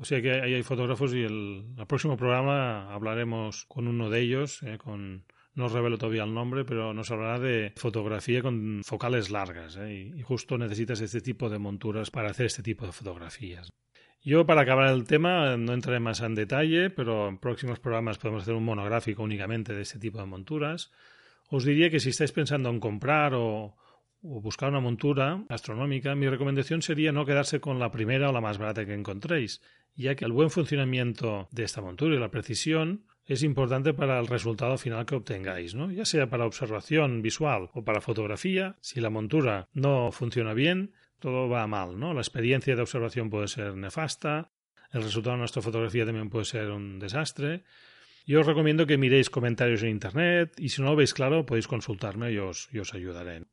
O 0.00 0.04
sea 0.04 0.20
que 0.20 0.32
ahí 0.32 0.52
hay 0.52 0.64
fotógrafos 0.64 1.14
y 1.14 1.22
el, 1.22 1.76
próximo 1.86 2.16
programa 2.16 2.92
hablaremos 2.92 3.66
con 3.66 3.86
uno 3.86 4.10
de 4.10 4.20
ellos, 4.20 4.64
eh, 4.64 4.78
con 4.78 5.24
no 5.58 5.68
revelo 5.68 5.98
todavía 5.98 6.24
el 6.24 6.32
nombre, 6.32 6.64
pero 6.64 6.94
nos 6.94 7.10
hablará 7.10 7.38
de 7.38 7.72
fotografía 7.76 8.40
con 8.40 8.82
focales 8.84 9.30
largas 9.30 9.76
eh, 9.76 10.12
y 10.16 10.22
justo 10.22 10.56
necesitas 10.56 11.00
este 11.00 11.20
tipo 11.20 11.50
de 11.50 11.58
monturas 11.58 12.10
para 12.10 12.30
hacer 12.30 12.46
este 12.46 12.62
tipo 12.62 12.86
de 12.86 12.92
fotografías. 12.92 13.68
Yo, 14.22 14.46
para 14.46 14.62
acabar 14.62 14.92
el 14.92 15.04
tema, 15.04 15.56
no 15.56 15.72
entraré 15.72 16.00
más 16.00 16.20
en 16.20 16.34
detalle, 16.34 16.90
pero 16.90 17.28
en 17.28 17.38
próximos 17.38 17.78
programas 17.78 18.18
podemos 18.18 18.42
hacer 18.42 18.54
un 18.54 18.64
monográfico 18.64 19.22
únicamente 19.22 19.74
de 19.74 19.82
este 19.82 19.98
tipo 19.98 20.18
de 20.18 20.26
monturas. 20.26 20.90
Os 21.50 21.64
diría 21.64 21.90
que 21.90 22.00
si 22.00 22.10
estáis 22.10 22.32
pensando 22.32 22.68
en 22.68 22.80
comprar 22.80 23.34
o, 23.34 23.76
buscar 24.20 24.70
una 24.70 24.80
montura 24.80 25.44
astronómica, 25.48 26.14
mi 26.14 26.28
recomendación 26.28 26.82
sería 26.82 27.12
no 27.12 27.24
quedarse 27.24 27.60
con 27.60 27.78
la 27.78 27.90
primera 27.90 28.28
o 28.28 28.32
la 28.32 28.40
más 28.40 28.58
barata 28.58 28.84
que 28.84 28.94
encontréis, 28.94 29.62
ya 29.94 30.14
que 30.14 30.24
el 30.24 30.32
buen 30.32 30.50
funcionamiento 30.50 31.48
de 31.52 31.64
esta 31.64 31.80
montura 31.80 32.16
y 32.16 32.18
la 32.18 32.30
precisión 32.30 33.04
es 33.28 33.42
importante 33.42 33.92
para 33.92 34.18
el 34.18 34.26
resultado 34.26 34.78
final 34.78 35.04
que 35.04 35.14
obtengáis, 35.14 35.74
¿no? 35.74 35.92
Ya 35.92 36.06
sea 36.06 36.30
para 36.30 36.46
observación 36.46 37.20
visual 37.20 37.68
o 37.74 37.84
para 37.84 38.00
fotografía, 38.00 38.76
si 38.80 39.00
la 39.00 39.10
montura 39.10 39.68
no 39.74 40.10
funciona 40.12 40.54
bien, 40.54 40.94
todo 41.18 41.48
va 41.48 41.66
mal, 41.66 42.00
¿no? 42.00 42.14
La 42.14 42.22
experiencia 42.22 42.74
de 42.74 42.80
observación 42.80 43.28
puede 43.28 43.48
ser 43.48 43.76
nefasta, 43.76 44.50
el 44.92 45.02
resultado 45.02 45.34
de 45.34 45.40
nuestra 45.40 45.60
fotografía 45.60 46.06
también 46.06 46.30
puede 46.30 46.46
ser 46.46 46.70
un 46.70 46.98
desastre. 46.98 47.64
Yo 48.26 48.40
os 48.40 48.46
recomiendo 48.46 48.86
que 48.86 48.96
miréis 48.96 49.28
comentarios 49.28 49.82
en 49.82 49.90
internet 49.90 50.54
y 50.58 50.70
si 50.70 50.80
no 50.80 50.88
lo 50.88 50.96
veis 50.96 51.12
claro 51.12 51.44
podéis 51.44 51.68
consultarme 51.68 52.32
y 52.32 52.38
os, 52.38 52.70
os 52.72 52.94
ayudaré. 52.94 53.44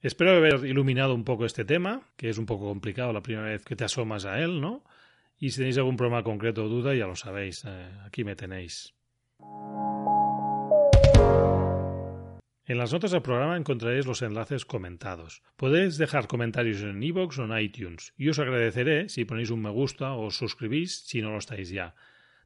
Espero 0.00 0.30
haber 0.30 0.64
iluminado 0.64 1.14
un 1.14 1.24
poco 1.24 1.44
este 1.44 1.66
tema, 1.66 2.08
que 2.16 2.30
es 2.30 2.38
un 2.38 2.46
poco 2.46 2.66
complicado 2.66 3.12
la 3.12 3.22
primera 3.22 3.48
vez 3.48 3.64
que 3.64 3.76
te 3.76 3.84
asomas 3.84 4.24
a 4.24 4.40
él, 4.40 4.60
¿no? 4.60 4.84
Y 5.38 5.50
si 5.50 5.58
tenéis 5.58 5.76
algún 5.76 5.96
problema 5.96 6.22
concreto 6.22 6.64
o 6.64 6.68
duda, 6.68 6.94
ya 6.94 7.06
lo 7.06 7.16
sabéis, 7.16 7.64
eh, 7.66 7.90
aquí 8.06 8.24
me 8.24 8.34
tenéis. 8.34 8.97
En 12.68 12.76
las 12.76 12.92
notas 12.92 13.12
del 13.12 13.22
programa 13.22 13.56
encontraréis 13.56 14.04
los 14.04 14.20
enlaces 14.20 14.66
comentados. 14.66 15.42
Podéis 15.56 15.96
dejar 15.96 16.26
comentarios 16.26 16.82
en 16.82 17.02
iVoox 17.02 17.38
o 17.38 17.44
en 17.44 17.58
iTunes 17.58 18.12
y 18.18 18.28
os 18.28 18.38
agradeceré 18.38 19.08
si 19.08 19.24
ponéis 19.24 19.48
un 19.48 19.62
me 19.62 19.70
gusta 19.70 20.12
o 20.12 20.26
os 20.26 20.36
suscribís 20.36 21.00
si 21.06 21.22
no 21.22 21.30
lo 21.30 21.38
estáis 21.38 21.70
ya. 21.70 21.94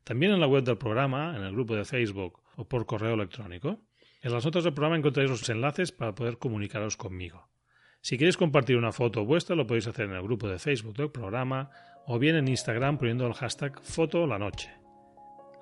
También 0.04 0.30
en 0.30 0.38
la 0.38 0.46
web 0.46 0.62
del 0.62 0.78
programa, 0.78 1.36
en 1.36 1.42
el 1.42 1.50
grupo 1.50 1.74
de 1.74 1.84
Facebook 1.84 2.38
o 2.54 2.68
por 2.68 2.86
correo 2.86 3.14
electrónico. 3.14 3.80
En 4.20 4.32
las 4.32 4.44
notas 4.44 4.62
del 4.62 4.74
programa 4.74 4.96
encontraréis 4.96 5.30
los 5.30 5.48
enlaces 5.48 5.90
para 5.90 6.14
poder 6.14 6.38
comunicaros 6.38 6.96
conmigo. 6.96 7.48
Si 8.00 8.16
queréis 8.16 8.36
compartir 8.36 8.76
una 8.76 8.92
foto 8.92 9.24
vuestra, 9.24 9.56
lo 9.56 9.66
podéis 9.66 9.88
hacer 9.88 10.04
en 10.04 10.14
el 10.14 10.22
grupo 10.22 10.46
de 10.46 10.60
Facebook 10.60 10.96
del 10.96 11.10
programa 11.10 11.70
o 12.06 12.20
bien 12.20 12.36
en 12.36 12.46
Instagram 12.46 12.96
poniendo 12.96 13.26
el 13.26 13.34
hashtag 13.34 13.82
Foto 13.82 14.24
la 14.28 14.38
Noche. 14.38 14.81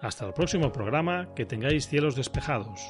Hasta 0.00 0.26
el 0.26 0.32
próximo 0.32 0.72
programa, 0.72 1.28
que 1.34 1.44
tengáis 1.44 1.86
cielos 1.86 2.16
despejados. 2.16 2.80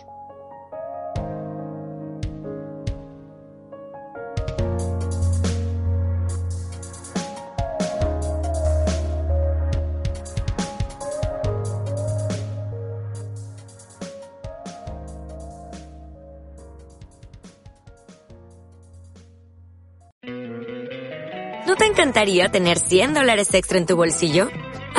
¿No 21.66 21.76
te 21.76 21.86
encantaría 21.86 22.48
tener 22.50 22.78
100 22.78 23.14
dólares 23.14 23.52
extra 23.54 23.78
en 23.78 23.86
tu 23.86 23.96
bolsillo? 23.96 24.48